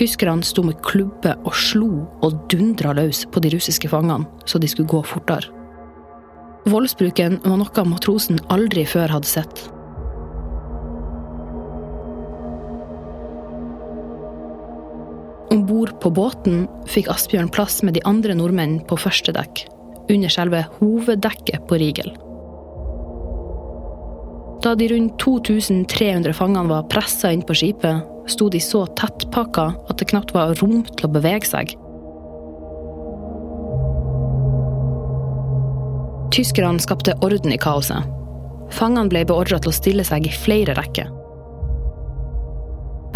Tyskerne 0.00 0.40
sto 0.40 0.62
med 0.64 0.78
klubbe 0.80 1.34
og 1.44 1.52
slo 1.52 2.06
og 2.24 2.46
dundra 2.48 2.94
løs 2.96 3.26
på 3.28 3.42
de 3.44 3.50
russiske 3.52 3.90
fangene, 3.92 4.24
så 4.48 4.56
de 4.56 4.68
skulle 4.70 4.88
gå 4.88 5.02
fortere. 5.04 5.50
Voldsbruken 6.72 7.36
var 7.44 7.58
noe 7.60 7.84
matrosen 7.84 8.38
aldri 8.48 8.86
før 8.88 9.12
hadde 9.12 9.28
sett. 9.28 9.60
Om 15.52 15.66
bord 15.68 15.92
på 16.00 16.12
båten 16.16 16.64
fikk 16.88 17.10
Asbjørn 17.12 17.52
plass 17.52 17.82
med 17.84 17.98
de 17.98 18.04
andre 18.08 18.38
nordmenn 18.38 18.78
på 18.88 18.96
første 19.00 19.34
dekk, 19.36 19.66
under 20.08 20.32
selve 20.32 20.62
hoveddekket 20.78 21.68
på 21.68 21.76
Rigel. 21.82 22.08
Da 24.64 24.72
de 24.76 24.88
rundt 24.94 25.20
2300 25.20 26.32
fangene 26.36 26.72
var 26.72 26.88
pressa 26.88 27.32
inn 27.32 27.44
på 27.44 27.56
skipet, 27.56 28.08
sto 28.30 28.48
de 28.52 28.60
så 28.62 28.84
tettpakka 28.98 29.70
at 29.90 30.00
det 30.00 30.10
knapt 30.12 30.34
var 30.36 30.54
rom 30.62 30.82
til 30.96 31.08
å 31.08 31.14
bevege 31.14 31.48
seg. 31.48 31.74
Tyskerne 36.30 36.82
skapte 36.82 37.16
orden 37.26 37.52
i 37.52 37.58
kaoset. 37.58 38.06
Fangene 38.70 39.10
ble 39.10 39.24
beordra 39.26 39.58
til 39.58 39.72
å 39.72 39.74
stille 39.74 40.04
seg 40.06 40.28
i 40.28 40.34
flere 40.34 40.76
rekker. 40.78 41.10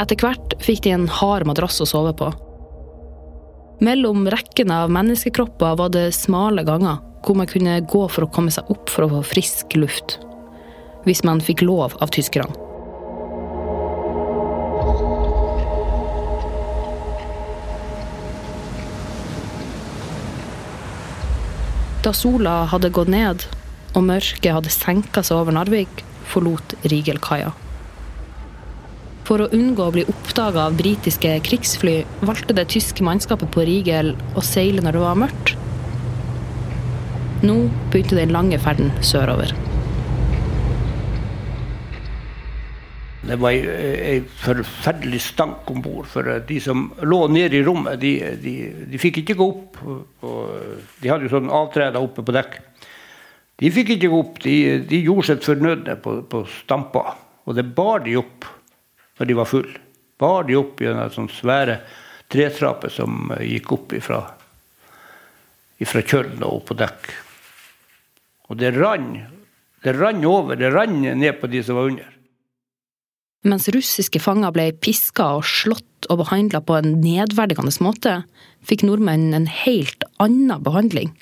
Etter 0.03 0.19
hvert 0.19 0.57
fikk 0.65 0.83
de 0.85 0.95
en 0.97 1.07
hard 1.21 1.47
madrass 1.47 1.79
å 1.85 1.87
sove 1.87 2.11
på. 2.19 2.33
Mellom 3.85 4.27
rekkene 4.31 4.83
av 4.85 4.93
menneskekropper 4.95 5.79
var 5.79 5.95
det 5.95 6.09
smale 6.17 6.67
ganger 6.67 6.99
hvor 7.25 7.39
man 7.39 7.49
kunne 7.49 7.79
gå 7.89 8.03
for 8.11 8.27
å 8.27 8.33
komme 8.35 8.53
seg 8.53 8.69
opp 8.73 8.91
for 8.91 9.07
å 9.07 9.13
få 9.15 9.23
frisk 9.35 9.79
luft. 9.79 10.19
Hvis 11.07 11.23
man 11.25 11.43
fikk 11.43 11.63
lov 11.65 11.95
av 12.03 12.13
tyskerne. 12.15 12.64
Da 22.05 22.13
sola 22.13 22.67
hadde 22.69 22.91
gått 22.93 23.09
ned 23.09 23.47
og 23.97 24.03
mørket 24.05 24.53
hadde 24.53 24.73
senka 24.73 25.23
seg 25.25 25.39
over 25.41 25.55
Narvik, 25.57 26.03
forlot 26.29 26.75
Rigel-kaia. 26.85 27.55
For 29.25 29.41
å 29.41 29.49
unngå 29.57 29.87
å 29.87 29.95
bli 29.95 30.05
oppdaga 30.13 30.67
av 30.67 30.77
britiske 30.77 31.31
krigsfly, 31.47 32.03
valgte 32.21 32.57
det 32.59 32.67
tyske 32.75 33.07
mannskapet 33.07 33.49
på 33.55 33.65
Rigel 33.65 34.13
å 34.37 34.45
seile 34.45 34.85
når 34.85 34.99
det 34.99 35.05
var 35.07 35.21
mørkt. 35.23 35.55
Nå 37.45 37.57
begynte 37.89 38.21
den 38.21 38.37
lange 38.37 38.61
ferden 38.61 38.93
sørover. 39.01 39.57
Det 43.25 43.37
var 43.41 43.55
ei 43.57 44.19
forferdelig 44.43 45.21
stank 45.25 45.71
om 45.73 45.81
bord. 45.85 46.07
For 46.13 46.29
de 46.49 46.59
som 46.61 46.87
lå 47.03 47.23
nede 47.33 47.59
i 47.59 47.65
rommet, 47.65 47.97
de, 48.03 48.13
de, 48.41 48.55
de 48.91 49.01
fikk 49.01 49.23
ikke 49.23 49.37
gå 49.39 49.47
opp. 49.49 49.81
De 51.01 51.11
hadde 51.11 51.27
jo 51.29 51.33
sånn 51.33 51.53
avtreder 51.53 52.05
oppe 52.05 52.25
på 52.25 52.35
dekk. 52.37 52.59
De 53.63 53.71
fikk 53.73 53.95
ikke 53.97 54.11
gå 54.13 54.21
opp. 54.21 54.39
De, 54.45 54.57
de 54.85 55.01
gjorde 55.07 55.29
sitt 55.31 55.49
fornødne 55.49 55.97
på, 56.05 56.19
på 56.29 56.45
stampa. 56.61 57.15
Og 57.49 57.57
det 57.57 57.67
bar 57.77 58.05
de 58.05 58.19
opp 58.21 58.49
når 59.19 59.31
de 59.31 59.39
var 59.41 59.49
fulle. 59.49 59.81
Bar 60.21 60.47
de 60.49 60.59
opp 60.59 60.83
gjennom 60.85 61.13
sånne 61.13 61.35
svære 61.35 61.79
tretrapper 62.31 62.93
som 62.93 63.33
gikk 63.43 63.73
opp 63.75 63.93
ifra, 63.97 64.21
ifra 65.83 66.03
kjølen 66.05 66.43
og 66.43 66.61
opp 66.61 66.69
på 66.71 66.77
dekk. 66.83 67.09
Og 68.51 68.61
det 68.61 68.75
rant 68.77 69.25
det 69.85 69.93
rann 70.01 70.25
over. 70.25 70.57
Det 70.57 70.71
rant 70.73 71.17
ned 71.21 71.41
på 71.41 71.51
de 71.53 71.63
som 71.63 71.77
var 71.77 71.91
under. 71.93 72.14
Mens 73.45 73.69
russiske 73.69 74.21
fanger 74.25 74.55
ble 74.55 74.71
piska 74.81 75.27
og 75.39 75.45
slått 75.45 76.09
og 76.09 76.23
behandla 76.23 76.63
på 76.65 76.79
en 76.79 76.97
nedverdigende 77.03 77.73
måte, 77.85 78.15
fikk 78.65 78.87
nordmenn 78.89 79.35
en 79.37 79.49
helt 79.51 80.07
annen 80.23 80.65
behandling. 80.65 81.13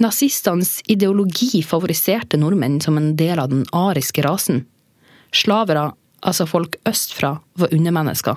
Nazistenes 0.00 0.78
ideologi 0.88 1.62
favoriserte 1.64 2.38
nordmenn 2.40 2.78
som 2.84 2.96
en 3.00 3.14
del 3.20 3.40
av 3.40 3.50
den 3.52 3.66
ariske 3.76 4.24
rasen. 4.24 4.62
Slavere, 5.32 5.90
altså 6.24 6.46
folk 6.48 6.76
østfra, 6.88 7.34
var 7.60 7.72
undermennesker. 7.72 8.36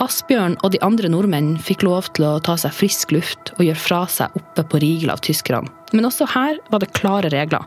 Asbjørn 0.00 0.54
og 0.64 0.72
de 0.72 0.78
andre 0.80 1.10
nordmenn 1.12 1.58
fikk 1.60 1.82
lov 1.84 2.06
til 2.16 2.24
å 2.24 2.38
ta 2.40 2.54
seg 2.56 2.72
frisk 2.72 3.10
luft 3.12 3.50
og 3.58 3.66
gjøre 3.66 3.80
fra 3.84 4.00
seg 4.08 4.36
oppe 4.38 4.62
på 4.72 4.78
Rigel 4.80 5.12
av 5.12 5.20
tyskerne. 5.20 5.68
Men 5.92 6.08
også 6.08 6.24
her 6.32 6.56
var 6.72 6.80
det 6.80 6.94
klare 6.96 7.28
regler. 7.34 7.66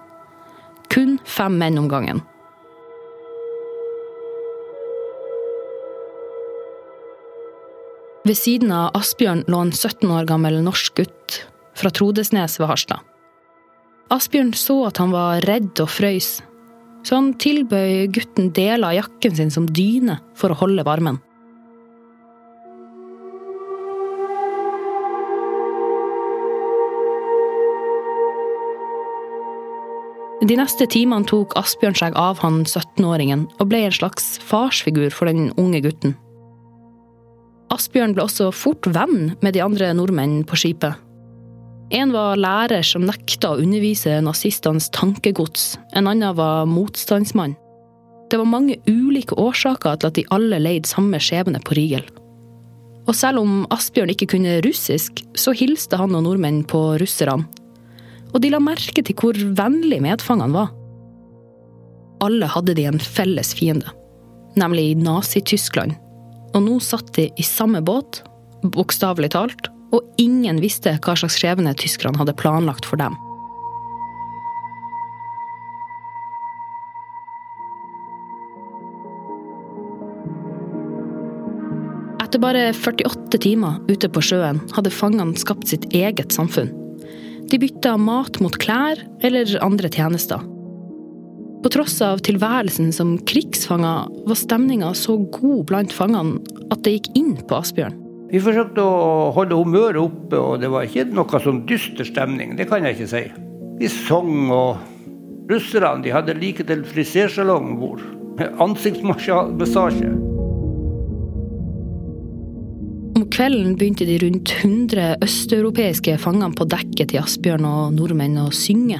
Kun 0.89 1.19
fem 1.29 1.59
menn 1.61 1.77
om 1.77 1.89
gangen. 1.91 2.23
Ved 8.23 8.39
siden 8.39 8.71
av 8.73 8.95
Asbjørn 8.97 9.43
lå 9.51 9.59
en 9.65 9.73
17 9.75 10.07
år 10.15 10.25
gammel 10.25 10.57
norsk 10.63 10.95
gutt 11.03 11.37
fra 11.77 11.91
Trodesnes 11.93 12.55
ved 12.57 12.71
Harstad. 12.71 13.03
Asbjørn 14.13 14.53
så 14.57 14.79
at 14.87 14.97
han 15.01 15.13
var 15.13 15.43
redd 15.45 15.77
og 15.83 15.91
frøys, 15.91 16.37
så 17.03 17.19
han 17.19 17.33
tilbød 17.37 18.15
gutten 18.15 18.49
deler 18.55 18.89
av 18.89 18.97
jakken 19.03 19.37
sin 19.37 19.53
som 19.53 19.67
dyne 19.69 20.17
for 20.39 20.53
å 20.53 20.57
holde 20.63 20.87
varmen. 20.87 21.21
De 30.43 30.57
neste 30.59 30.83
timene 30.91 31.23
tok 31.23 31.53
Asbjørn 31.55 31.95
seg 31.95 32.17
av 32.19 32.41
han 32.43 32.65
17-åringen 32.65 33.45
og 33.63 33.69
ble 33.71 33.85
en 33.85 33.95
slags 33.95 34.25
farsfigur 34.43 35.13
for 35.15 35.31
den 35.31 35.53
unge 35.61 35.79
gutten. 35.85 36.17
Asbjørn 37.71 38.11
ble 38.17 38.25
også 38.25 38.49
fort 38.51 38.89
venn 38.91 39.37
med 39.39 39.55
de 39.55 39.63
andre 39.63 39.93
nordmennene 39.95 40.43
på 40.49 40.59
skipet. 40.59 40.99
En 41.95 42.11
var 42.11 42.35
lærer 42.41 42.83
som 42.83 43.05
nekta 43.07 43.53
å 43.53 43.61
undervise 43.61 44.17
nazistenes 44.25 44.89
tankegods, 44.91 45.77
en 45.95 46.11
annen 46.11 46.35
var 46.35 46.67
motstandsmann. 46.67 47.55
Det 48.27 48.41
var 48.41 48.49
mange 48.49 48.79
ulike 48.89 49.37
årsaker 49.39 49.95
til 50.01 50.11
at 50.11 50.19
de 50.19 50.27
alle 50.33 50.59
leide 50.59 50.89
samme 50.89 51.23
skjebne 51.23 51.63
på 51.63 51.77
Rigel. 51.79 52.03
Og 53.07 53.15
selv 53.15 53.43
om 53.45 53.63
Asbjørn 53.71 54.11
ikke 54.11 54.33
kunne 54.35 54.59
russisk, 54.65 55.23
så 55.39 55.55
hilste 55.55 55.99
han 55.99 56.15
og 56.17 56.27
nordmenn 56.27 56.65
på 56.67 56.89
russerne 56.99 57.47
og 58.33 58.41
de 58.41 58.49
la 58.53 58.61
merke 58.61 59.03
til 59.05 59.17
hvor 59.19 59.37
vennlig 59.57 60.01
medfangene 60.03 60.55
var. 60.55 60.71
Alle 62.23 62.47
hadde 62.49 62.75
de 62.77 62.87
en 62.89 63.01
felles 63.01 63.53
fiende, 63.57 63.89
nemlig 64.59 64.93
Nazi-Tyskland. 65.01 65.97
Og 66.53 66.65
nå 66.65 66.77
satt 66.83 67.13
de 67.17 67.27
i 67.37 67.45
samme 67.45 67.81
båt, 67.85 68.21
bokstavelig 68.63 69.33
talt, 69.35 69.69
og 69.93 70.05
ingen 70.21 70.61
visste 70.63 70.95
hva 71.05 71.15
slags 71.17 71.37
skjebne 71.37 71.75
tyskerne 71.77 72.17
hadde 72.17 72.35
planlagt 72.37 72.87
for 72.89 73.01
dem. 73.01 73.17
Etter 82.23 82.41
bare 82.41 82.71
48 82.73 83.37
timer 83.43 83.81
ute 83.91 84.09
på 84.09 84.23
sjøen 84.25 84.63
hadde 84.73 84.93
fangene 84.93 85.37
skapt 85.37 85.67
sitt 85.69 85.85
eget 85.93 86.33
samfunn. 86.33 86.71
De 87.53 87.59
bytta 87.61 87.91
mat 88.01 88.39
mot 88.41 88.55
klær 88.57 88.97
eller 89.21 89.51
andre 89.61 89.89
tjenester. 89.93 90.41
På 91.61 91.69
tross 91.69 91.99
av 92.01 92.23
tilværelsen 92.25 92.89
som 92.95 93.11
krigsfanger 93.29 94.09
var 94.25 94.39
stemninga 94.39 94.89
så 94.97 95.19
god 95.35 95.67
blant 95.69 95.93
fangene 95.93 96.41
at 96.73 96.81
det 96.81 96.95
gikk 96.95 97.11
inn 97.19 97.35
på 97.45 97.59
Asbjørn. 97.59 97.99
Vi 98.33 98.41
forsøkte 98.41 98.81
å 98.81 99.29
holde 99.37 99.59
humøret 99.61 100.01
oppe, 100.01 100.39
og 100.41 100.65
det 100.65 100.73
var 100.73 100.89
ikke 100.89 101.05
noe 101.13 101.43
sånn 101.45 101.61
dyster 101.69 102.09
stemning. 102.09 102.57
Det 102.57 102.65
kan 102.71 102.89
jeg 102.89 102.97
ikke 102.97 103.11
si. 103.13 103.23
Vi 103.77 103.93
sang, 103.99 104.49
og 104.49 104.81
russerne 105.53 106.01
de 106.01 106.17
hadde 106.17 106.39
like 106.41 106.65
til 106.65 106.81
frisersalong 106.89 107.75
om 107.75 107.81
bord. 107.85 108.01
Ansiktsmassasje. 108.65 110.09
Kvelden 113.33 113.77
begynte 113.77 114.05
de 114.05 114.19
rundt 114.21 114.51
100 114.61 115.15
østeuropeiske 115.25 116.17
fangene 116.21 116.53
på 116.53 116.67
dekket 116.69 117.09
til 117.11 117.23
Asbjørn 117.23 117.65
og 117.65 117.95
nordmenn 117.95 118.37
å 118.37 118.51
synge. 118.53 118.99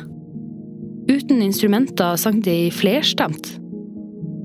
Uten 1.05 1.43
instrumenter 1.45 2.17
sang 2.17 2.39
de 2.41 2.71
flerstemt. 2.73 3.51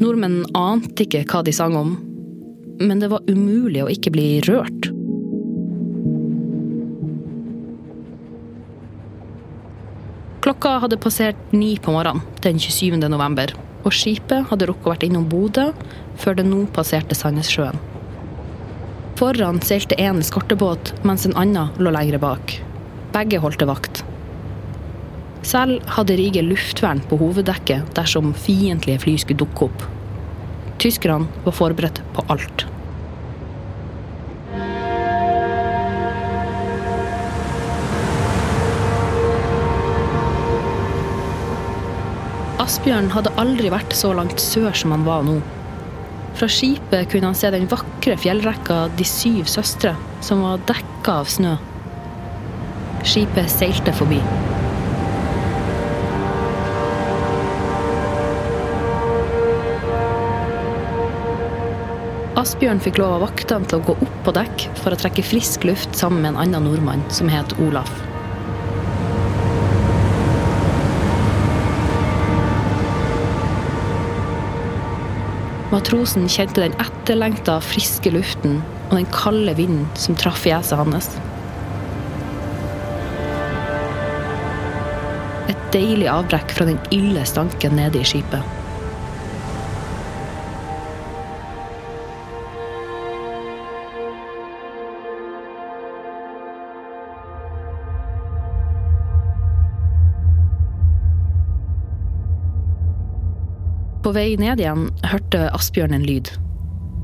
Nordmenn 0.03 0.42
ante 0.59 1.07
ikke 1.07 1.24
hva 1.31 1.40
de 1.46 1.55
sang 1.57 1.77
om, 1.79 1.94
men 2.83 3.01
det 3.01 3.09
var 3.14 3.24
umulig 3.31 3.83
å 3.85 3.90
ikke 3.92 4.12
bli 4.12 4.29
rørt. 4.46 4.90
Klokka 10.44 10.79
hadde 10.85 11.01
passert 11.01 11.53
ni 11.57 11.77
på 11.81 11.96
morgenen 11.96 12.20
den 12.44 12.61
27. 12.61 13.01
november, 13.09 13.57
og 13.87 13.94
skipet 13.96 14.51
hadde 14.53 14.68
rukket 14.68 14.87
å 14.90 14.92
vært 14.92 15.09
innom 15.09 15.29
Bodø 15.33 15.70
før 16.20 16.37
det 16.38 16.46
nå 16.51 16.66
passerte 16.77 17.16
Sandnessjøen. 17.16 17.98
Foran 19.19 19.57
seilte 19.67 19.97
én 19.99 20.21
eskortebåt, 20.23 20.93
mens 21.03 21.25
en 21.27 21.33
annen 21.35 21.73
lå 21.83 21.91
lengre 21.91 22.21
bak. 22.23 22.53
Begge 23.11 23.41
holdte 23.43 23.67
vakt. 23.67 24.05
Selv 25.43 25.83
hadde 25.97 26.15
Rige 26.21 26.45
luftvern 26.47 27.03
på 27.11 27.19
hoveddekket 27.19 27.91
dersom 27.99 28.31
fiendtlige 28.47 29.03
fly 29.03 29.17
skulle 29.19 29.43
dukke 29.43 29.67
opp. 29.67 29.83
Tyskerne 30.79 31.27
var 31.43 31.59
forberedt 31.59 31.99
på 32.15 32.23
alt. 32.31 32.69
Asbjørn 42.63 43.11
hadde 43.19 43.35
aldri 43.35 43.75
vært 43.75 43.99
så 43.99 44.15
langt 44.15 44.39
sør 44.39 44.71
som 44.79 44.95
han 44.95 45.11
var 45.11 45.27
nå. 45.27 45.41
Fra 46.38 46.46
skipet 46.46 47.09
kunne 47.11 47.33
han 47.33 47.35
se 47.35 47.48
den 47.51 47.66
vakre 47.66 48.14
fjellrekka 48.14 48.85
De 48.94 49.07
syv 49.07 49.48
søstre, 49.51 49.96
som 50.22 50.44
var 50.46 50.61
dekka 50.68 51.16
av 51.24 51.31
snø. 51.33 51.57
Skipet 53.03 53.51
seilte 53.51 53.90
forbi. 53.98 54.20
Asbjørn 62.38 62.79
fikk 62.85 63.01
lov 63.03 63.16
av 63.16 63.24
vaktene 63.27 63.66
til 63.66 63.81
å 63.81 63.87
gå 63.88 63.96
opp 63.98 64.20
på 64.29 64.37
dekk 64.38 64.68
for 64.79 64.94
å 64.94 65.01
trekke 65.01 65.27
frisk 65.27 65.66
luft 65.66 65.98
sammen 65.98 66.22
med 66.22 66.37
en 66.37 66.44
annen 66.44 66.70
nordmann 66.70 67.03
som 67.11 67.27
het 67.35 67.57
Olaf. 67.66 67.90
Matrosen 75.69 76.25
kjente 76.33 76.63
den 76.63 76.73
etterlengta, 76.81 77.59
friske 77.61 78.09
luften 78.15 78.63
og 78.89 78.95
den 78.97 79.09
kalde 79.13 79.53
vinden 79.59 79.85
som 80.01 80.17
traff 80.17 80.41
fjeset 80.47 80.81
hans. 80.81 81.11
Et 85.53 85.67
deilig 85.75 86.09
avbrekk 86.09 86.57
fra 86.57 86.71
den 86.71 86.81
ille 86.95 87.27
stanken 87.29 87.77
nede 87.77 88.01
i 88.01 88.09
skipet. 88.09 88.58
På 104.09 104.14
vei 104.16 104.38
ned 104.40 104.57
igjen 104.57 104.87
hørte 105.05 105.51
Asbjørn 105.53 105.92
en 105.92 106.05
lyd. 106.09 106.31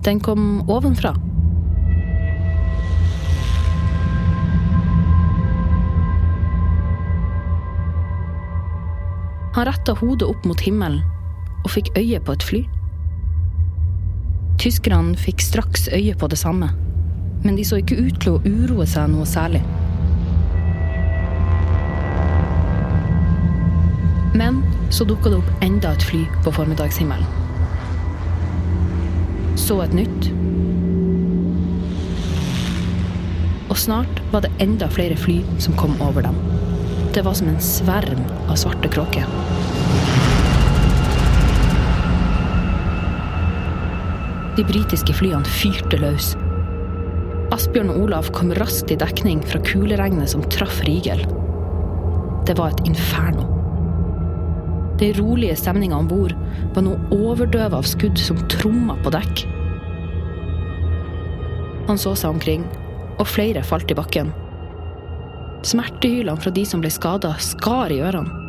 Den 0.06 0.22
kom 0.24 0.62
ovenfra. 0.72 1.10
Han 9.52 9.68
retta 9.68 9.92
hodet 10.00 10.30
opp 10.30 10.48
mot 10.48 10.64
himmelen 10.64 11.02
og 11.60 11.74
fikk 11.74 11.90
øye 12.00 12.22
på 12.24 12.38
et 12.38 12.46
fly. 12.48 12.62
Tyskerne 14.64 15.12
fikk 15.20 15.44
straks 15.44 15.90
øye 15.92 16.16
på 16.16 16.30
det 16.32 16.40
samme, 16.40 16.70
men 17.44 17.58
de 17.60 17.66
så 17.68 17.82
ikke 17.82 18.00
ut 18.00 18.16
til 18.24 18.38
å 18.38 18.40
uroe 18.48 18.88
seg 18.88 19.12
noe 19.12 19.28
særlig. 19.28 19.60
Men 24.32 24.64
så 24.94 25.04
dukka 25.04 25.30
det 25.30 25.40
opp 25.40 25.64
enda 25.64 25.90
et 25.90 26.04
fly 26.06 26.20
på 26.44 26.52
formiddagshimmelen. 26.54 27.26
Så 29.58 29.80
et 29.82 29.94
nytt. 29.96 30.28
Og 33.72 33.78
snart 33.80 34.20
var 34.30 34.44
det 34.44 34.52
enda 34.62 34.86
flere 34.92 35.16
fly 35.18 35.40
som 35.62 35.74
kom 35.80 35.96
over 36.04 36.22
dem. 36.22 36.38
Det 37.14 37.24
var 37.26 37.34
som 37.34 37.50
en 37.50 37.62
sverm 37.62 38.22
av 38.46 38.58
svarte 38.60 38.90
kråker. 38.94 39.26
De 44.54 44.62
britiske 44.68 45.16
flyene 45.18 45.56
fyrte 45.56 45.98
løs. 45.98 46.36
Asbjørn 47.54 47.90
og 47.90 48.04
Olav 48.06 48.30
kom 48.34 48.54
raskt 48.60 48.94
i 48.94 48.98
dekning 49.00 49.42
fra 49.42 49.58
kuleregnet 49.66 50.30
som 50.30 50.46
traff 50.54 50.84
Rigel. 50.86 51.26
Det 52.46 52.54
var 52.60 52.70
et 52.70 52.86
inferno. 52.86 53.53
Den 54.98 55.14
rolige 55.18 55.56
stemninga 55.58 55.96
om 55.98 56.08
bord 56.08 56.34
var 56.74 56.84
nå 56.86 56.94
overdøva 57.14 57.80
av 57.80 57.88
skudd 57.88 58.18
som 58.20 58.38
tromma 58.52 58.94
på 59.02 59.10
dekk. 59.14 59.44
Han 61.88 61.98
så 62.00 62.14
seg 62.16 62.36
omkring, 62.36 62.62
og 63.18 63.26
flere 63.28 63.64
falt 63.66 63.90
i 63.90 63.98
bakken. 63.98 64.30
Smertehylene 65.66 66.40
fra 66.40 66.52
de 66.54 66.64
som 66.68 66.82
ble 66.84 66.92
skada, 66.92 67.34
skar 67.42 67.92
i 67.92 68.00
ørene. 68.04 68.40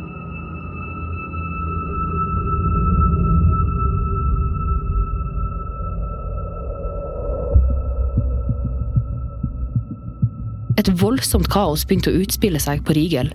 Et 10.76 10.90
voldsomt 11.00 11.48
kaos 11.50 11.86
begynte 11.88 12.12
å 12.12 12.18
utspille 12.20 12.60
seg 12.62 12.84
på 12.86 12.94
Rigel. 12.94 13.32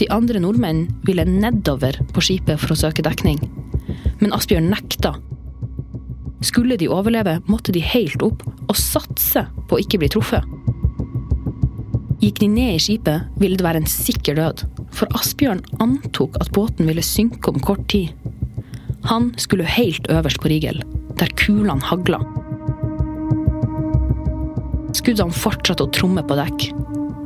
De 0.00 0.08
andre 0.10 0.40
nordmenn 0.42 0.88
ville 1.06 1.26
nedover 1.28 2.00
på 2.14 2.22
skipet 2.24 2.58
for 2.58 2.74
å 2.74 2.78
søke 2.78 3.04
dekning. 3.06 3.38
Men 4.18 4.34
Asbjørn 4.34 4.66
nekta. 4.72 5.14
Skulle 6.44 6.78
de 6.80 6.90
overleve, 6.90 7.38
måtte 7.46 7.72
de 7.72 7.82
helt 7.84 8.22
opp 8.26 8.42
og 8.66 8.76
satse 8.78 9.44
på 9.68 9.76
å 9.76 9.82
ikke 9.82 10.00
bli 10.02 10.10
truffet. 10.12 10.42
Gikk 12.24 12.40
de 12.40 12.48
ned 12.48 12.74
i 12.74 12.82
skipet, 12.82 13.28
ville 13.38 13.58
det 13.60 13.66
være 13.66 13.82
en 13.82 13.90
sikker 13.90 14.38
død, 14.38 14.64
for 14.94 15.10
Asbjørn 15.18 15.62
antok 15.84 16.38
at 16.42 16.50
båten 16.56 16.88
ville 16.90 17.04
synke 17.04 17.52
om 17.52 17.62
kort 17.62 17.86
tid. 17.92 18.10
Han 19.10 19.30
skulle 19.38 19.68
helt 19.68 20.08
øverst 20.10 20.40
på 20.40 20.50
Rigel, 20.50 20.80
der 21.20 21.34
kulene 21.38 21.84
hagla. 21.84 22.22
Skuddene 24.94 25.34
fortsatte 25.36 25.84
å 25.84 25.92
tromme 25.92 26.24
på 26.24 26.38
dekk. 26.38 26.70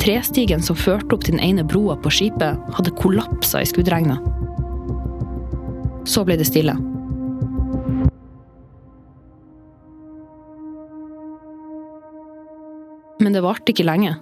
Trestigen 0.09 0.63
som 0.65 0.73
førte 0.73 1.13
opp 1.13 1.25
til 1.27 1.35
den 1.37 1.43
ene 1.45 1.61
broa 1.69 1.93
på 2.01 2.09
skipet, 2.09 2.57
hadde 2.73 2.93
kollapsa 2.97 3.61
i 3.61 3.67
skuddregnet. 3.69 4.23
Så 6.09 6.23
ble 6.25 6.39
det 6.41 6.47
stille. 6.49 6.73
Men 13.21 13.37
det 13.37 13.43
varte 13.45 13.75
ikke 13.75 13.85
lenge. 13.85 14.15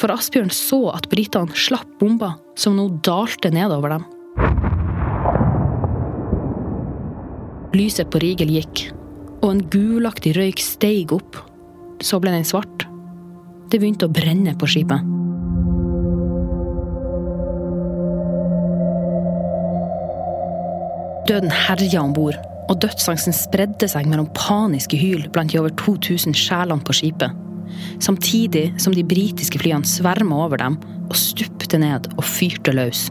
For 0.00 0.14
Asbjørn 0.14 0.48
så 0.48 0.78
at 0.94 1.10
britene 1.12 1.52
slapp 1.60 1.90
bomba 2.00 2.38
som 2.56 2.78
nå 2.80 2.86
dalte 3.04 3.50
nedover 3.52 3.98
dem. 3.98 4.06
Lyset 7.76 8.08
på 8.08 8.22
Rigel 8.24 8.54
gikk, 8.56 8.86
og 9.42 9.50
en 9.50 9.62
gulaktig 9.76 10.32
røyk 10.40 10.64
steig 10.64 11.12
opp. 11.12 11.36
Så 12.00 12.16
ble 12.16 12.32
den 12.32 12.48
svart. 12.48 12.81
Det 13.72 13.78
begynte 13.80 14.04
å 14.04 14.12
brenne 14.12 14.52
på 14.60 14.66
skipet. 14.68 15.00
Døden 21.30 21.54
herja 21.54 22.02
om 22.02 22.12
bord, 22.12 22.36
og 22.68 22.82
dødsangsten 22.84 23.32
spredde 23.32 23.88
seg 23.88 24.10
mellom 24.10 24.28
paniske 24.36 24.98
hyl 25.00 25.24
blant 25.32 25.54
de 25.54 25.60
over 25.62 25.72
2000 25.80 26.36
sjelene 26.36 26.84
på 26.84 26.98
skipet. 26.98 27.32
Samtidig 28.04 28.66
som 28.82 28.92
de 28.92 29.06
britiske 29.08 29.62
flyene 29.62 29.88
sverma 29.88 30.42
over 30.44 30.60
dem 30.60 30.76
og 31.06 31.16
stupte 31.16 31.80
ned 31.80 32.10
og 32.18 32.26
fyrte 32.28 32.74
løs. 32.76 33.06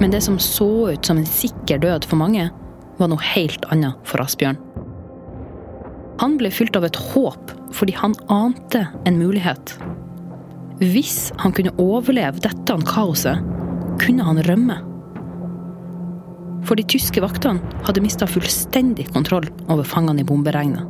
Men 0.00 0.10
det 0.10 0.24
som 0.26 0.40
så 0.42 0.70
ut 0.96 1.06
som 1.06 1.20
en 1.20 1.28
sikker 1.28 1.78
død 1.78 2.10
for 2.10 2.18
mange, 2.18 2.48
var 2.98 3.12
noe 3.12 3.30
helt 3.36 3.70
annet 3.70 3.94
for 4.08 4.24
Asbjørn. 4.24 4.58
Han 6.20 6.36
ble 6.40 6.50
fylt 6.52 6.76
av 6.76 6.84
et 6.84 6.98
håp 7.10 7.54
fordi 7.76 7.94
han 7.96 8.14
ante 8.32 8.84
en 9.08 9.16
mulighet. 9.16 9.76
Hvis 10.80 11.30
han 11.40 11.54
kunne 11.56 11.72
overleve 11.80 12.42
dette 12.44 12.76
kaoset, 12.88 13.40
kunne 14.00 14.24
han 14.26 14.40
rømme. 14.44 14.76
For 16.68 16.76
de 16.76 16.84
tyske 16.84 17.22
vaktene 17.24 17.60
hadde 17.86 18.02
mista 18.04 18.28
fullstendig 18.28 19.08
kontroll 19.14 19.48
over 19.68 19.86
fangene 19.86 20.24
i 20.24 20.28
bomberegnet. 20.28 20.84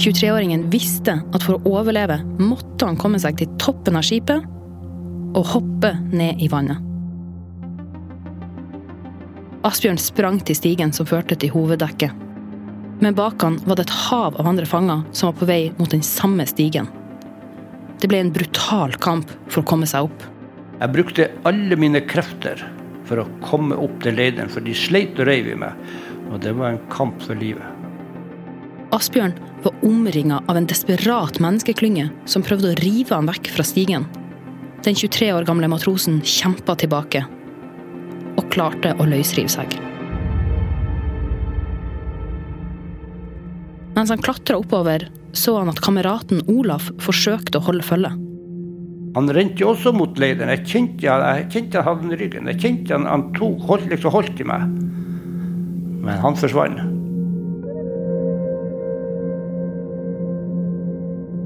23-åringen 0.00 0.66
visste 0.72 1.18
at 1.20 1.44
for 1.44 1.56
å 1.56 1.78
overleve 1.78 2.18
måtte 2.40 2.88
han 2.88 2.98
komme 3.00 3.20
seg 3.20 3.38
til 3.40 3.52
toppen 3.60 3.96
av 3.96 4.04
skipet 4.04 4.44
og 5.36 5.48
hoppe 5.52 5.94
ned 6.12 6.40
i 6.44 6.48
vannet. 6.52 6.80
Asbjørn 9.66 9.98
sprang 9.98 10.38
til 10.46 10.56
stigen 10.56 10.92
som 10.94 11.08
førte 11.08 11.36
til 11.40 11.52
hoveddekket. 11.56 12.25
Men 13.00 13.14
bak 13.14 13.42
han 13.42 13.58
var 13.64 13.76
det 13.76 13.88
et 13.88 13.96
hav 14.06 14.38
av 14.40 14.48
andre 14.48 14.66
fanger 14.66 15.02
som 15.12 15.30
var 15.30 15.36
på 15.40 15.48
vei 15.48 15.60
mot 15.76 15.90
den 15.92 16.04
samme 16.06 16.46
stigen. 16.48 16.88
Det 18.00 18.08
ble 18.08 18.20
en 18.20 18.32
brutal 18.32 18.96
kamp 19.00 19.30
for 19.48 19.62
å 19.62 19.68
komme 19.68 19.88
seg 19.88 20.08
opp. 20.08 20.24
Jeg 20.76 20.92
brukte 20.92 21.30
alle 21.48 21.76
mine 21.80 22.02
krefter 22.04 22.60
for 23.08 23.22
å 23.22 23.28
komme 23.44 23.76
opp 23.80 24.00
til 24.04 24.16
leideren, 24.18 24.50
for 24.52 24.64
de 24.64 24.74
sleit 24.76 25.16
og 25.20 25.28
reiv 25.28 25.48
i 25.52 25.56
meg. 25.58 25.76
Og 26.32 26.40
det 26.42 26.52
var 26.58 26.74
en 26.74 26.82
kamp 26.92 27.20
for 27.24 27.38
livet. 27.38 27.64
Asbjørn 28.94 29.34
var 29.64 29.74
omringa 29.86 30.42
av 30.46 30.58
en 30.58 30.68
desperat 30.68 31.40
menneskeklynge 31.42 32.08
som 32.28 32.44
prøvde 32.46 32.72
å 32.72 32.78
rive 32.82 33.14
ham 33.14 33.28
vekk 33.30 33.50
fra 33.56 33.66
stigen. 33.66 34.06
Den 34.84 34.94
23 34.94 35.32
år 35.34 35.48
gamle 35.48 35.70
matrosen 35.72 36.20
kjempa 36.22 36.76
tilbake, 36.78 37.24
og 38.36 38.48
klarte 38.52 38.94
å 39.00 39.08
løsrive 39.08 39.50
seg. 39.50 39.78
Mens 43.96 44.10
han 44.12 44.20
klatra 44.20 44.58
oppover, 44.60 45.08
så 45.32 45.54
han 45.56 45.70
at 45.72 45.80
kameraten 45.80 46.42
Olaf 46.52 46.90
forsøkte 47.00 47.56
å 47.56 47.64
holde 47.70 47.84
følge. 47.86 48.10
Han 49.16 49.30
rente 49.32 49.64
også 49.64 49.94
mot 49.96 50.18
leiren. 50.20 50.50
Jeg 50.52 50.66
kjente, 50.68 51.06
jeg 51.08 51.46
kjente 51.54 51.80
han 51.80 51.86
hadde 51.86 52.02
den 52.04 52.12
i 52.12 52.18
ryggen. 52.20 52.50
Jeg 52.52 52.60
kjente 52.60 52.92
han, 52.92 53.06
han 53.08 53.30
tok, 53.38 53.62
holdt, 53.70 53.86
liksom 53.88 54.12
holdt 54.12 54.42
i 54.42 54.46
meg. 54.50 54.66
Men 56.04 56.20
han 56.20 56.36
forsvant. 56.36 56.82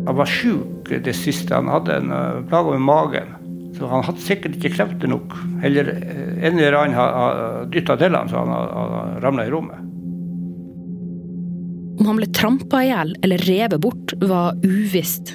Han 0.08 0.18
var 0.18 0.32
sjuk 0.32 0.90
det 0.90 1.14
siste. 1.14 1.54
Han 1.54 1.70
hadde 1.70 2.00
en 2.00 2.10
uh, 2.10 2.40
plage 2.50 2.74
med 2.74 2.82
magen. 2.88 3.30
Så 3.78 3.86
han 3.92 4.02
hadde 4.08 4.24
sikkert 4.24 4.58
ikke 4.58 4.74
krefter 4.74 5.14
nok. 5.14 5.38
Eller 5.62 5.92
uh, 5.94 6.34
en 6.40 6.58
eller 6.58 6.80
annen 6.80 6.98
har 6.98 7.70
dytta 7.70 7.94
til 8.00 8.18
han, 8.18 8.26
så 8.26 8.42
han 8.42 8.50
har 8.56 9.22
ramla 9.22 9.46
i 9.46 9.54
rommet. 9.54 9.86
Om 12.00 12.06
han 12.06 12.16
ble 12.16 12.26
trampa 12.32 12.80
i 12.80 12.88
hjel 12.88 13.12
eller 13.20 13.42
revet 13.44 13.80
bort, 13.84 14.14
var 14.24 14.56
uvisst. 14.64 15.34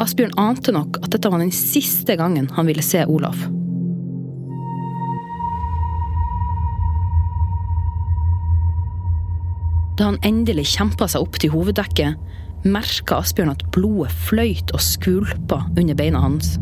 Asbjørn 0.00 0.32
ante 0.40 0.72
nok 0.72 0.96
at 1.02 1.10
dette 1.12 1.28
var 1.28 1.42
den 1.42 1.52
siste 1.54 2.16
gangen 2.16 2.48
han 2.56 2.66
ville 2.70 2.82
se 2.82 3.04
Olaf. 3.04 3.44
Da 9.94 10.08
han 10.08 10.18
endelig 10.26 10.70
kjempa 10.72 11.06
seg 11.12 11.22
opp 11.22 11.36
til 11.38 11.52
hoveddekket, 11.52 12.16
merka 12.64 13.20
Asbjørn 13.20 13.52
at 13.52 13.68
blodet 13.76 14.10
fløyt 14.24 14.72
og 14.72 14.82
skvulpa 14.82 15.66
under 15.76 16.00
beina 16.00 16.24
hans. 16.24 16.56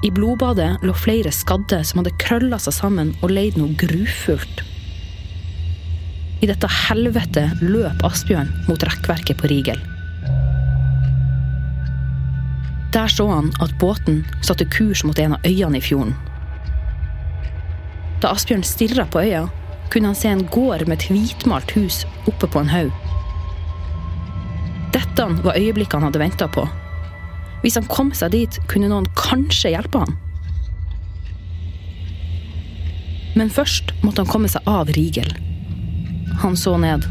I 0.00 0.08
blodbadet 0.10 0.80
lå 0.80 0.94
flere 0.96 1.28
skadde 1.34 1.82
som 1.84 2.00
hadde 2.00 2.16
krølla 2.22 2.56
seg 2.62 2.72
sammen 2.72 3.12
og 3.20 3.34
leid 3.34 3.58
noe 3.60 3.76
grufullt. 3.76 4.62
I 6.40 6.48
dette 6.48 6.70
helvete 6.72 7.50
løp 7.60 8.00
Asbjørn 8.08 8.48
mot 8.64 8.80
rekkverket 8.88 9.36
på 9.42 9.50
Rigel. 9.52 9.82
Der 12.96 13.12
så 13.12 13.28
han 13.28 13.52
at 13.60 13.76
båten 13.78 14.24
satte 14.40 14.64
kurs 14.72 15.04
mot 15.04 15.18
en 15.20 15.36
av 15.36 15.44
øyene 15.46 15.78
i 15.78 15.84
fjorden. 15.84 16.16
Da 18.24 18.32
Asbjørn 18.32 18.64
stirra 18.64 19.04
på 19.04 19.20
øya, 19.20 19.46
kunne 19.92 20.14
han 20.14 20.16
se 20.16 20.32
en 20.32 20.46
gård 20.48 20.88
med 20.88 20.96
et 20.96 21.10
hvitmalt 21.12 21.76
hus 21.76 22.06
oppe 22.30 22.48
på 22.48 22.64
en 22.64 22.72
haug. 22.72 22.92
Dette 24.96 25.28
var 25.44 25.60
øyeblikket 25.60 26.00
han 26.00 26.08
hadde 26.08 26.24
venta 26.24 26.48
på. 26.48 26.64
Hvis 27.60 27.76
han 27.76 27.88
kom 27.92 28.12
seg 28.16 28.32
dit, 28.34 28.58
kunne 28.70 28.88
noen 28.90 29.08
kanskje 29.18 29.74
hjelpe 29.74 30.02
han. 30.04 30.16
Men 33.38 33.52
først 33.52 33.92
måtte 34.02 34.24
han 34.24 34.30
komme 34.30 34.50
seg 34.50 34.66
av 34.68 34.90
Rigel. 34.96 35.30
Han 36.42 36.56
så 36.58 36.76
ned. 36.80 37.06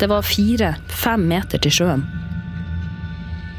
Det 0.00 0.08
var 0.10 0.26
fire-fem 0.26 1.26
meter 1.30 1.62
til 1.62 1.74
sjøen. 1.80 2.06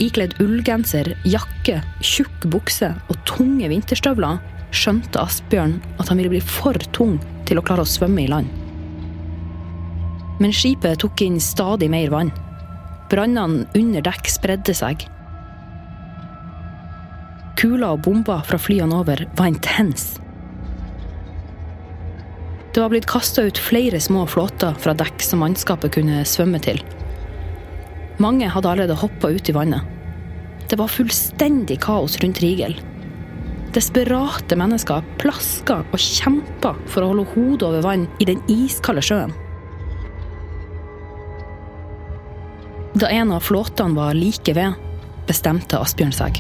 Ikledd 0.02 0.34
ullgenser, 0.42 1.12
jakke, 1.30 1.82
tjukk 2.02 2.48
bukse 2.50 2.90
og 3.12 3.20
tunge 3.30 3.70
vinterstøvler 3.70 4.40
skjønte 4.74 5.22
Asbjørn 5.22 5.76
at 6.00 6.10
han 6.10 6.18
ville 6.18 6.32
bli 6.34 6.42
for 6.42 6.78
tung 6.96 7.20
til 7.48 7.60
å 7.60 7.66
klare 7.66 7.86
å 7.86 7.90
svømme 7.90 8.24
i 8.24 8.30
land. 8.32 8.50
Men 10.42 10.56
skipet 10.56 11.04
tok 11.04 11.22
inn 11.22 11.38
stadig 11.44 11.92
mer 11.94 12.10
vann. 12.14 12.32
Brannene 13.12 13.68
under 13.78 14.02
dekk 14.08 14.30
spredde 14.32 14.74
seg. 14.74 15.04
Kuler 17.60 17.94
og 17.94 18.04
bomber 18.06 18.44
fra 18.48 18.60
flyene 18.62 19.02
over 19.02 19.26
var 19.38 19.52
intens. 19.52 20.16
Det 22.72 22.80
var 22.80 22.92
blitt 22.94 23.10
kasta 23.10 23.44
ut 23.44 23.60
flere 23.60 24.00
små 24.00 24.24
flåter 24.32 24.78
fra 24.80 24.94
dekk 24.96 25.24
som 25.26 25.42
mannskapet 25.44 25.92
kunne 25.98 26.24
svømme 26.28 26.62
til. 26.64 26.80
Mange 28.22 28.48
hadde 28.48 28.70
allerede 28.72 28.96
hoppa 29.02 29.34
ut 29.34 29.50
i 29.50 29.56
vannet. 29.56 29.84
Det 30.72 30.80
var 30.80 30.92
fullstendig 30.92 31.82
kaos 31.84 32.16
rundt 32.24 32.40
Rigel. 32.40 32.78
Desperate 33.76 34.56
mennesker 34.60 35.04
plaska 35.20 35.82
og 35.84 36.00
kjempa 36.00 36.74
for 36.88 37.04
å 37.04 37.12
holde 37.12 37.28
hodet 37.34 37.68
over 37.68 37.84
vann 37.84 38.08
i 38.24 38.28
den 38.28 38.40
iskalde 38.52 39.04
sjøen. 39.04 39.36
Da 42.96 43.08
en 43.12 43.32
av 43.32 43.44
flåtene 43.44 43.96
var 43.96 44.16
like 44.16 44.56
ved, 44.56 44.76
bestemte 45.28 45.80
Asbjørn 45.80 46.16
seg. 46.16 46.40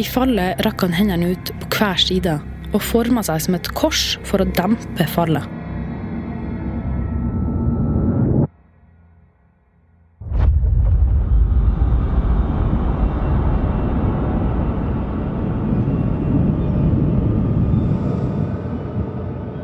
I 0.00 0.04
fallet 0.06 0.60
rakk 0.64 0.80
han 0.86 0.94
hendene 0.96 1.34
ut 1.34 1.50
på 1.60 1.66
hver 1.76 2.00
side 2.00 2.38
og 2.70 2.80
forma 2.80 3.20
seg 3.26 3.42
som 3.44 3.56
et 3.58 3.68
kors 3.76 4.14
for 4.24 4.40
å 4.40 4.46
dempe 4.56 5.04
fallet. 5.12 5.44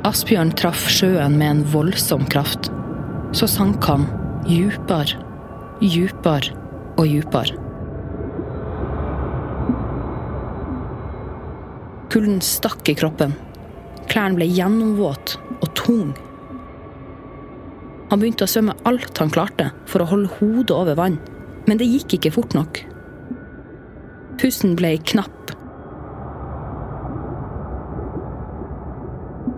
Asbjørn 0.07 0.53
traff 0.59 0.85
sjøen 0.93 1.41
med 1.41 1.49
en 1.49 1.69
voldsom 1.73 2.29
kraft. 2.29 2.69
Så 3.33 3.49
sank 3.51 3.89
han 3.89 4.05
djupere, 4.47 5.17
djupere 5.81 6.53
og 6.97 7.09
djupere. 7.09 7.66
Kulden 12.17 12.39
stakk 12.41 12.89
i 12.89 12.95
kroppen. 12.97 13.35
Klærne 14.09 14.39
ble 14.39 14.47
gjennomvåte 14.49 15.37
og 15.61 15.67
tung. 15.77 16.15
Han 18.09 18.23
begynte 18.23 18.47
å 18.47 18.49
svømme 18.49 18.73
alt 18.89 19.21
han 19.21 19.35
klarte 19.35 19.67
for 19.85 20.01
å 20.01 20.07
holde 20.09 20.31
hodet 20.39 20.73
over 20.73 20.97
vann, 20.97 21.19
men 21.69 21.77
det 21.77 21.91
gikk 21.91 22.17
ikke 22.17 22.33
fort 22.39 22.57
nok. 22.57 22.81
Pusten 24.41 24.73
ble 24.81 24.95
knapp. 25.13 25.53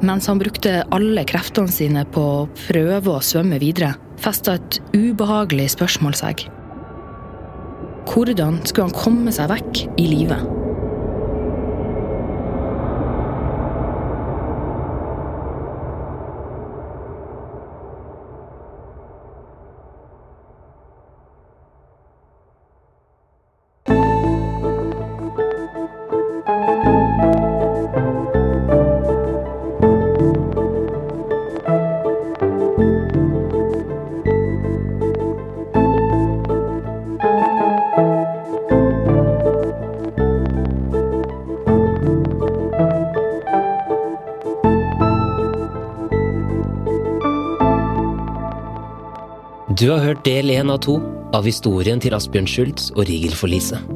Mens 0.02 0.26
han 0.26 0.42
brukte 0.42 0.80
alle 0.90 1.28
kreftene 1.30 1.70
sine 1.70 2.08
på 2.10 2.28
å 2.40 2.44
prøve 2.66 3.20
å 3.20 3.22
svømme 3.22 3.62
videre, 3.62 3.94
festa 4.18 4.58
et 4.58 4.82
ubehagelig 4.98 5.76
spørsmål 5.78 6.22
seg. 6.26 6.48
Hvordan 8.10 8.64
skulle 8.66 8.90
han 8.90 9.02
komme 9.04 9.30
seg 9.30 9.54
vekk 9.54 9.86
i 9.94 10.10
live? 10.10 10.57
Du 49.88 49.94
har 49.94 50.02
hørt 50.04 50.26
del 50.26 50.50
én 50.52 50.68
av 50.68 50.82
to 50.84 50.98
av 51.32 51.46
historien 51.48 51.96
til 51.96 52.12
Asbjørn 52.12 52.44
Schultz 52.44 52.90
og 52.90 53.06
Rigel-forliset. 53.08 53.86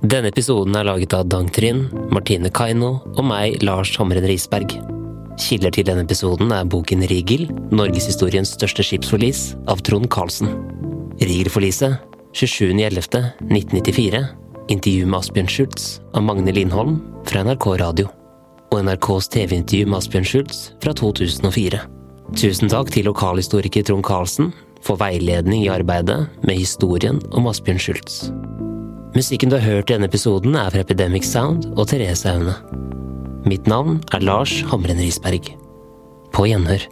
Denne 0.00 0.30
episoden 0.32 0.72
er 0.80 0.86
laget 0.88 1.12
av 1.12 1.26
Dang 1.28 1.50
Trinn, 1.52 1.82
Martine 2.08 2.48
Kaino 2.48 2.94
og 3.10 3.26
meg, 3.28 3.58
Lars 3.60 3.90
Hamren 4.00 4.24
Risberg. 4.24 4.72
Kilder 5.36 5.74
til 5.76 5.84
denne 5.84 6.06
episoden 6.06 6.48
er 6.48 6.64
boken 6.72 7.04
Rigel, 7.10 7.44
norgeshistoriens 7.76 8.54
største 8.56 8.86
skipsforlis, 8.88 9.42
av 9.68 9.84
Trond 9.84 10.08
Karlsen. 10.08 10.48
Rigel-forliset, 11.20 12.00
27.11.1994. 12.32 14.22
Intervju 14.72 15.10
med 15.10 15.18
Asbjørn 15.20 15.52
Schultz 15.58 15.90
av 16.16 16.24
Magne 16.24 16.56
Lindholm 16.56 17.02
fra 17.28 17.44
NRK 17.44 17.66
Radio. 17.84 18.08
Og 18.72 18.80
NRKs 18.88 19.28
TV-intervju 19.36 19.92
med 19.92 20.00
Asbjørn 20.00 20.30
Schultz 20.32 20.70
fra 20.80 20.96
2004. 20.96 21.84
Tusen 22.32 22.72
takk 22.72 22.88
til 22.96 23.12
lokalhistoriker 23.12 23.84
Trond 23.84 24.08
Karlsen 24.08 24.56
for 24.86 24.98
veiledning 25.00 25.64
i 25.64 25.72
arbeidet 25.72 26.26
med 26.46 26.60
historien 26.60 27.18
om 27.34 27.48
Asbjørn 27.50 27.82
Schultz. 27.82 28.26
Musikken 29.16 29.50
du 29.50 29.58
har 29.58 29.64
hørt 29.64 29.90
i 29.90 29.96
denne 29.96 30.10
episoden 30.10 30.54
er 30.58 30.70
fra 30.70 30.84
Epidemic 30.84 31.26
Sound 31.26 31.66
og 31.74 31.88
Therese 31.90 32.28
Aune. 32.30 32.54
Mitt 33.48 33.66
navn 33.70 34.00
er 34.14 34.22
Lars 34.22 34.60
Hamren 34.70 35.00
Risberg. 35.00 35.54
På 36.34 36.46
gjenhør. 36.46 36.86